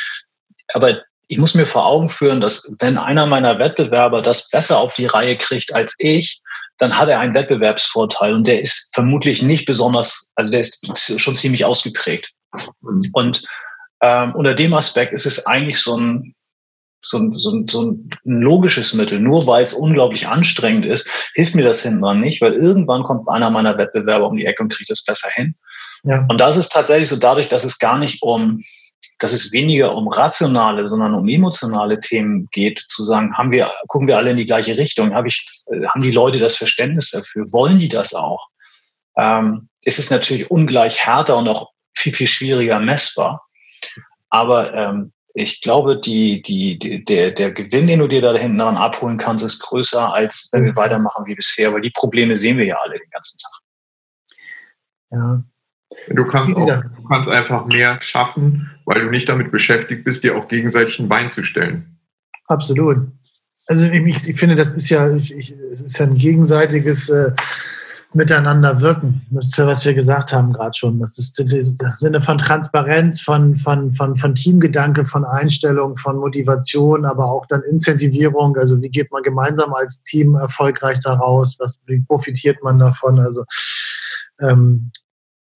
aber 0.72 1.02
ich 1.28 1.38
muss 1.38 1.54
mir 1.54 1.66
vor 1.66 1.86
Augen 1.86 2.08
führen, 2.08 2.40
dass 2.40 2.74
wenn 2.80 2.96
einer 2.96 3.26
meiner 3.26 3.58
Wettbewerber 3.58 4.22
das 4.22 4.48
besser 4.48 4.78
auf 4.78 4.94
die 4.94 5.06
Reihe 5.06 5.36
kriegt 5.36 5.74
als 5.74 5.94
ich, 5.98 6.40
dann 6.78 6.98
hat 6.98 7.08
er 7.08 7.20
einen 7.20 7.34
Wettbewerbsvorteil 7.34 8.32
und 8.34 8.46
der 8.46 8.60
ist 8.60 8.90
vermutlich 8.94 9.42
nicht 9.42 9.66
besonders, 9.66 10.30
also 10.34 10.50
der 10.50 10.60
ist 10.60 11.20
schon 11.20 11.34
ziemlich 11.34 11.66
ausgeprägt. 11.66 12.32
Mhm. 12.80 13.02
Und 13.12 13.44
ähm, 14.00 14.34
unter 14.34 14.54
dem 14.54 14.72
Aspekt 14.72 15.12
ist 15.12 15.26
es 15.26 15.46
eigentlich 15.46 15.80
so 15.80 15.96
ein, 15.96 16.34
so 17.02 17.18
ein, 17.18 17.32
so 17.32 17.50
ein, 17.52 17.68
so 17.68 17.82
ein 17.82 18.10
logisches 18.24 18.94
Mittel. 18.94 19.20
Nur 19.20 19.46
weil 19.46 19.64
es 19.64 19.74
unglaublich 19.74 20.28
anstrengend 20.28 20.86
ist, 20.86 21.08
hilft 21.34 21.54
mir 21.54 21.64
das 21.64 21.82
hinten 21.82 22.20
nicht, 22.20 22.40
weil 22.40 22.54
irgendwann 22.54 23.02
kommt 23.02 23.28
einer 23.28 23.50
meiner 23.50 23.76
Wettbewerber 23.76 24.26
um 24.26 24.36
die 24.36 24.46
Ecke 24.46 24.62
und 24.62 24.72
kriegt 24.72 24.90
das 24.90 25.04
besser 25.04 25.28
hin. 25.30 25.54
Ja. 26.04 26.24
Und 26.28 26.40
das 26.40 26.56
ist 26.56 26.70
tatsächlich 26.70 27.08
so 27.08 27.16
dadurch, 27.16 27.48
dass 27.48 27.64
es 27.64 27.78
gar 27.78 27.98
nicht 27.98 28.22
um 28.22 28.60
dass 29.18 29.32
es 29.32 29.52
weniger 29.52 29.94
um 29.94 30.08
rationale, 30.08 30.88
sondern 30.88 31.14
um 31.14 31.28
emotionale 31.28 31.98
Themen 31.98 32.48
geht, 32.52 32.84
zu 32.88 33.04
sagen, 33.04 33.36
haben 33.36 33.50
wir, 33.50 33.72
gucken 33.88 34.08
wir 34.08 34.16
alle 34.16 34.30
in 34.30 34.36
die 34.36 34.46
gleiche 34.46 34.76
Richtung, 34.76 35.14
habe 35.14 35.28
ich, 35.28 35.46
haben 35.88 36.02
die 36.02 36.12
Leute 36.12 36.38
das 36.38 36.56
Verständnis 36.56 37.10
dafür, 37.10 37.44
wollen 37.52 37.78
die 37.78 37.88
das 37.88 38.14
auch? 38.14 38.48
Ähm, 39.16 39.68
ist 39.82 39.98
es 39.98 40.10
natürlich 40.10 40.50
ungleich 40.50 41.04
härter 41.04 41.36
und 41.36 41.48
auch 41.48 41.70
viel, 41.94 42.12
viel 42.12 42.28
schwieriger 42.28 42.78
messbar. 42.78 43.44
Aber 44.30 44.72
ähm, 44.74 45.12
ich 45.34 45.60
glaube, 45.60 45.98
die, 45.98 46.42
die, 46.42 46.78
die, 46.78 47.04
der, 47.04 47.30
der 47.30 47.52
Gewinn, 47.52 47.86
den 47.86 48.00
du 48.00 48.08
dir 48.08 48.20
da 48.20 48.34
hinten 48.34 48.58
dran 48.58 48.76
abholen 48.76 49.18
kannst, 49.18 49.44
ist 49.44 49.60
größer, 49.60 50.12
als 50.12 50.48
wenn 50.52 50.64
wir 50.64 50.76
weitermachen 50.76 51.26
wie 51.26 51.34
bisher, 51.34 51.72
weil 51.72 51.80
die 51.80 51.90
Probleme 51.90 52.36
sehen 52.36 52.58
wir 52.58 52.66
ja 52.66 52.76
alle 52.76 52.98
den 52.98 53.10
ganzen 53.10 53.38
Tag. 53.38 53.52
Ja, 55.10 55.42
Du 56.08 56.24
kannst, 56.24 56.56
auch, 56.56 56.66
du 56.66 57.08
kannst 57.08 57.28
einfach 57.28 57.66
mehr 57.66 57.98
schaffen, 58.00 58.70
weil 58.84 59.02
du 59.02 59.10
nicht 59.10 59.28
damit 59.28 59.50
beschäftigt 59.50 60.04
bist, 60.04 60.24
dir 60.24 60.36
auch 60.36 60.48
gegenseitig 60.48 60.98
ein 60.98 61.08
Bein 61.08 61.30
zu 61.30 61.42
stellen. 61.42 61.98
Absolut. 62.46 63.08
Also 63.66 63.86
ich, 63.86 64.28
ich 64.28 64.40
finde, 64.40 64.54
das 64.54 64.72
ist 64.72 64.88
ja, 64.88 65.14
ich, 65.14 65.54
es 65.72 65.80
ist 65.80 65.98
ja 65.98 66.06
ein 66.06 66.14
gegenseitiges 66.14 67.10
äh, 67.10 67.32
Miteinander 68.14 68.80
wirken. 68.80 69.26
Das 69.30 69.46
ist 69.46 69.58
ja, 69.58 69.66
was 69.66 69.84
wir 69.84 69.92
gesagt 69.92 70.32
haben 70.32 70.54
gerade 70.54 70.74
schon. 70.74 70.98
Das 70.98 71.18
ist 71.18 71.38
der 71.38 71.94
Sinne 71.96 72.22
von 72.22 72.38
Transparenz, 72.38 73.20
von, 73.20 73.54
von, 73.54 73.90
von, 73.90 74.16
von 74.16 74.34
Teamgedanke, 74.34 75.04
von 75.04 75.26
Einstellung, 75.26 75.94
von 75.98 76.16
Motivation, 76.16 77.04
aber 77.04 77.26
auch 77.26 77.44
dann 77.46 77.62
Incentivierung. 77.64 78.56
Also 78.56 78.80
wie 78.80 78.88
geht 78.88 79.12
man 79.12 79.22
gemeinsam 79.22 79.74
als 79.74 80.02
Team 80.02 80.36
erfolgreich 80.36 81.00
daraus? 81.00 81.58
Was, 81.58 81.80
wie 81.84 82.00
profitiert 82.00 82.62
man 82.62 82.78
davon? 82.78 83.20
Also 83.20 83.44
ähm, 84.40 84.90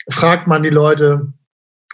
fragt 0.09 0.47
man 0.47 0.63
die 0.63 0.71
Leute 0.71 1.33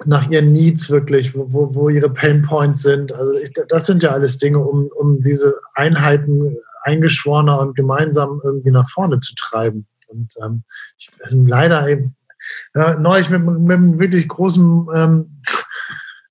nach 0.07 0.31
ihren 0.31 0.53
Needs 0.53 0.91
wirklich, 0.91 1.35
wo, 1.35 1.75
wo 1.75 1.89
ihre 1.89 2.11
Pain 2.11 2.43
Points 2.43 2.83
sind. 2.83 3.13
Also 3.13 3.33
ich, 3.35 3.53
das 3.69 3.87
sind 3.87 4.03
ja 4.03 4.11
alles 4.11 4.39
Dinge, 4.39 4.59
um, 4.59 4.89
um 4.97 5.21
diese 5.21 5.57
Einheiten 5.75 6.57
eingeschworener 6.83 7.59
und 7.61 7.75
gemeinsam 7.75 8.41
irgendwie 8.45 8.71
nach 8.71 8.89
vorne 8.89 9.19
zu 9.19 9.35
treiben. 9.35 9.87
Und 10.07 10.33
ähm, 10.43 10.63
ich, 10.99 11.11
also 11.23 11.43
leider 11.45 11.89
eben, 11.89 12.15
ja, 12.75 12.95
neulich 12.99 13.29
mit, 13.29 13.45
mit 13.45 13.77
einem 13.77 13.99
wirklich 13.99 14.29
großen 14.29 14.87
ähm, 14.95 15.43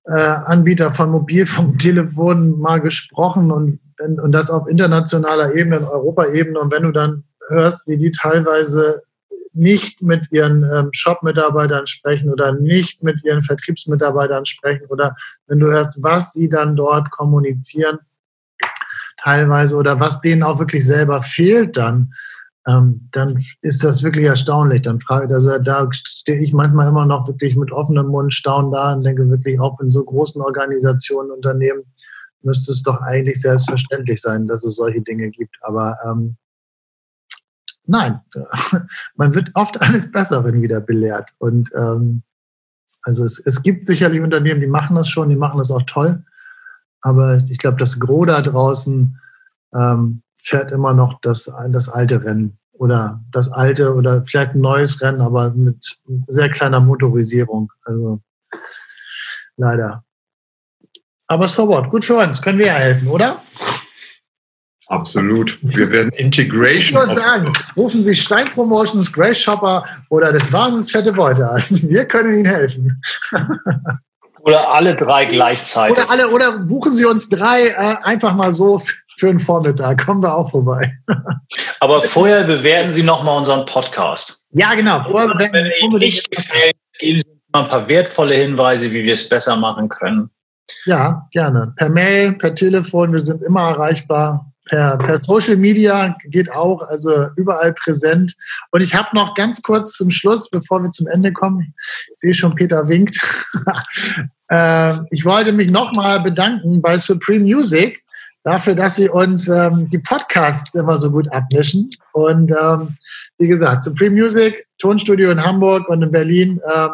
äh, 0.04 0.12
Anbieter 0.12 0.90
von 0.92 1.10
Mobilfunktelefonen 1.10 2.58
mal 2.58 2.80
gesprochen 2.80 3.52
und, 3.52 3.80
und 3.98 4.32
das 4.32 4.50
auf 4.50 4.66
internationaler 4.66 5.54
Ebene, 5.54 5.88
Europaebene. 5.90 6.58
Und 6.58 6.72
wenn 6.72 6.84
du 6.84 6.92
dann 6.92 7.24
hörst, 7.48 7.86
wie 7.86 7.98
die 7.98 8.10
teilweise 8.10 9.02
nicht 9.52 10.02
mit 10.02 10.30
ihren 10.30 10.64
ähm, 10.64 10.90
Shop-Mitarbeitern 10.92 11.86
sprechen 11.86 12.30
oder 12.30 12.52
nicht 12.52 13.02
mit 13.02 13.22
ihren 13.24 13.40
Vertriebsmitarbeitern 13.40 14.44
sprechen 14.44 14.86
oder 14.88 15.16
wenn 15.46 15.60
du 15.60 15.68
hörst, 15.68 16.02
was 16.02 16.32
sie 16.32 16.48
dann 16.48 16.76
dort 16.76 17.10
kommunizieren, 17.10 17.98
teilweise 19.22 19.76
oder 19.76 19.98
was 20.00 20.20
denen 20.20 20.42
auch 20.42 20.58
wirklich 20.58 20.86
selber 20.86 21.22
fehlt 21.22 21.76
dann, 21.76 22.12
ähm, 22.66 23.08
dann 23.12 23.40
ist 23.62 23.82
das 23.82 24.02
wirklich 24.02 24.26
erstaunlich. 24.26 24.82
Dann 24.82 25.00
frage, 25.00 25.34
also 25.34 25.58
da 25.58 25.88
stehe 25.92 26.40
ich 26.40 26.52
manchmal 26.52 26.88
immer 26.88 27.06
noch 27.06 27.26
wirklich 27.26 27.56
mit 27.56 27.72
offenem 27.72 28.08
Mund 28.08 28.34
staun 28.34 28.70
da 28.70 28.92
und 28.92 29.02
denke 29.02 29.28
wirklich 29.30 29.58
auch 29.58 29.80
in 29.80 29.88
so 29.88 30.04
großen 30.04 30.42
Organisationen, 30.42 31.30
Unternehmen 31.30 31.84
müsste 32.42 32.72
es 32.72 32.82
doch 32.82 33.00
eigentlich 33.00 33.40
selbstverständlich 33.40 34.20
sein, 34.20 34.46
dass 34.46 34.64
es 34.64 34.76
solche 34.76 35.00
Dinge 35.00 35.30
gibt. 35.30 35.56
Aber 35.62 35.96
ähm, 36.04 36.36
Nein, 37.88 38.20
man 39.16 39.34
wird 39.34 39.50
oft 39.54 39.80
eines 39.82 40.12
Besseren 40.12 40.62
wieder 40.62 40.80
belehrt. 40.80 41.34
Und 41.38 41.70
ähm, 41.74 42.22
also 43.02 43.24
es, 43.24 43.44
es 43.44 43.62
gibt 43.62 43.84
sicherlich 43.84 44.20
Unternehmen, 44.20 44.60
die 44.60 44.66
machen 44.66 44.94
das 44.94 45.08
schon, 45.08 45.30
die 45.30 45.36
machen 45.36 45.58
das 45.58 45.70
auch 45.70 45.82
toll. 45.86 46.22
Aber 47.00 47.38
ich 47.48 47.58
glaube, 47.58 47.78
das 47.78 47.98
Gros 47.98 48.26
da 48.26 48.42
draußen 48.42 49.18
ähm, 49.74 50.22
fährt 50.36 50.70
immer 50.70 50.92
noch 50.92 51.20
das, 51.22 51.50
das 51.70 51.88
alte 51.88 52.22
Rennen 52.22 52.58
oder 52.72 53.24
das 53.32 53.50
alte 53.50 53.94
oder 53.94 54.24
vielleicht 54.24 54.54
ein 54.54 54.60
neues 54.60 55.00
Rennen, 55.00 55.20
aber 55.20 55.52
mit 55.52 55.98
sehr 56.26 56.50
kleiner 56.50 56.80
Motorisierung. 56.80 57.72
Also 57.84 58.20
leider. 59.56 60.04
Aber 61.26 61.48
so 61.48 61.68
what, 61.68 61.88
gut 61.90 62.04
für 62.04 62.16
uns, 62.16 62.42
können 62.42 62.58
wir 62.58 62.66
ja 62.66 62.74
helfen, 62.74 63.08
oder? 63.08 63.42
Absolut. 64.88 65.58
Wir 65.60 65.90
werden 65.90 66.10
Integration. 66.12 67.02
Ich 67.02 67.08
würde 67.08 67.20
sagen, 67.20 67.52
rufen 67.76 68.02
Sie 68.02 68.14
Stein 68.14 68.46
Promotions, 68.46 69.12
Grace 69.12 69.38
Shopper 69.38 69.84
oder 70.08 70.32
das 70.32 70.50
Wahnsinns 70.50 70.90
fette 70.90 71.12
Beute 71.12 71.48
an. 71.48 71.62
Wir 71.68 72.06
können 72.06 72.34
Ihnen 72.34 72.46
helfen. 72.46 73.00
Oder 74.40 74.72
alle 74.72 74.96
drei 74.96 75.26
gleichzeitig. 75.26 75.98
Oder 75.98 76.10
alle, 76.10 76.30
oder 76.30 76.58
buchen 76.60 76.94
Sie 76.94 77.04
uns 77.04 77.28
drei 77.28 77.68
äh, 77.68 77.96
einfach 78.02 78.34
mal 78.34 78.50
so 78.50 78.80
für 79.18 79.28
einen 79.28 79.38
Vormittag. 79.38 80.06
Kommen 80.06 80.22
wir 80.22 80.34
auch 80.34 80.50
vorbei. 80.50 80.96
Aber 81.80 82.00
vorher 82.00 82.44
bewerten 82.44 82.90
Sie 82.90 83.02
nochmal 83.02 83.36
unseren 83.36 83.66
Podcast. 83.66 84.44
Ja, 84.52 84.74
genau. 84.74 85.02
Vorher 85.02 85.28
bewerten 85.28 85.62
Sie 85.62 85.72
unbedingt. 85.82 85.82
Wenn 85.82 85.90
Ihnen 85.90 85.98
nicht 85.98 86.30
gefällt, 86.30 86.76
geben 86.98 87.20
Sie 87.20 87.40
mal 87.52 87.64
ein 87.64 87.68
paar 87.68 87.88
wertvolle 87.90 88.34
Hinweise, 88.36 88.90
wie 88.90 89.04
wir 89.04 89.12
es 89.12 89.28
besser 89.28 89.56
machen 89.56 89.90
können. 89.90 90.30
Ja, 90.86 91.26
gerne. 91.32 91.74
Per 91.76 91.90
Mail, 91.90 92.32
per 92.32 92.54
Telefon, 92.54 93.12
wir 93.12 93.20
sind 93.20 93.42
immer 93.42 93.68
erreichbar 93.68 94.47
per, 94.68 94.98
per 94.98 95.18
Social 95.18 95.56
Media 95.56 96.16
geht 96.26 96.50
auch, 96.52 96.82
also 96.82 97.28
überall 97.36 97.72
präsent. 97.72 98.34
Und 98.70 98.80
ich 98.80 98.94
habe 98.94 99.08
noch 99.14 99.34
ganz 99.34 99.62
kurz 99.62 99.92
zum 99.92 100.10
Schluss, 100.10 100.48
bevor 100.50 100.82
wir 100.82 100.90
zum 100.90 101.06
Ende 101.08 101.32
kommen, 101.32 101.74
ich 102.12 102.18
sehe 102.18 102.34
schon, 102.34 102.54
Peter 102.54 102.88
winkt. 102.88 103.18
äh, 104.48 104.94
ich 105.10 105.24
wollte 105.24 105.52
mich 105.52 105.70
nochmal 105.70 106.20
bedanken 106.20 106.80
bei 106.80 106.98
Supreme 106.98 107.44
Music 107.44 108.02
dafür, 108.44 108.74
dass 108.74 108.96
sie 108.96 109.08
uns 109.08 109.48
ähm, 109.48 109.88
die 109.88 109.98
Podcasts 109.98 110.74
immer 110.74 110.96
so 110.96 111.10
gut 111.10 111.30
abmischen. 111.32 111.90
Und 112.12 112.50
ähm, 112.52 112.96
wie 113.38 113.48
gesagt, 113.48 113.82
Supreme 113.82 114.22
Music, 114.22 114.66
Tonstudio 114.78 115.30
in 115.30 115.44
Hamburg 115.44 115.88
und 115.88 116.02
in 116.02 116.10
Berlin. 116.10 116.60
Ähm, 116.74 116.90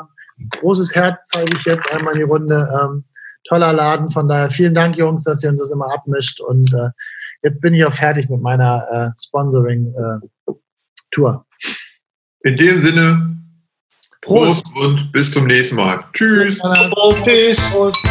großes 0.50 0.94
Herz 0.94 1.28
zeige 1.28 1.56
ich 1.56 1.64
jetzt 1.64 1.90
einmal 1.92 2.14
in 2.14 2.20
die 2.20 2.24
Runde. 2.24 2.68
Ähm, 2.82 3.04
toller 3.48 3.72
Laden. 3.72 4.10
Von 4.10 4.28
daher 4.28 4.50
vielen 4.50 4.74
Dank, 4.74 4.96
Jungs, 4.96 5.24
dass 5.24 5.42
ihr 5.42 5.50
uns 5.50 5.60
das 5.60 5.70
immer 5.70 5.92
abmischt. 5.92 6.40
Und 6.40 6.72
äh, 6.74 6.90
jetzt 7.44 7.60
bin 7.60 7.74
ich 7.74 7.84
auch 7.84 7.92
fertig 7.92 8.28
mit 8.28 8.40
meiner 8.40 8.84
äh, 8.90 9.10
Sponsoring-Tour. 9.20 11.46
Äh, 12.42 12.48
in 12.48 12.56
dem 12.56 12.80
Sinne, 12.80 13.36
Prost. 14.20 14.64
Prost 14.64 14.76
und 14.76 15.12
bis 15.12 15.30
zum 15.30 15.46
nächsten 15.46 15.76
Mal. 15.76 16.02
Tschüss. 16.12 16.58
Prost. 16.58 17.22
Prost. 17.72 18.04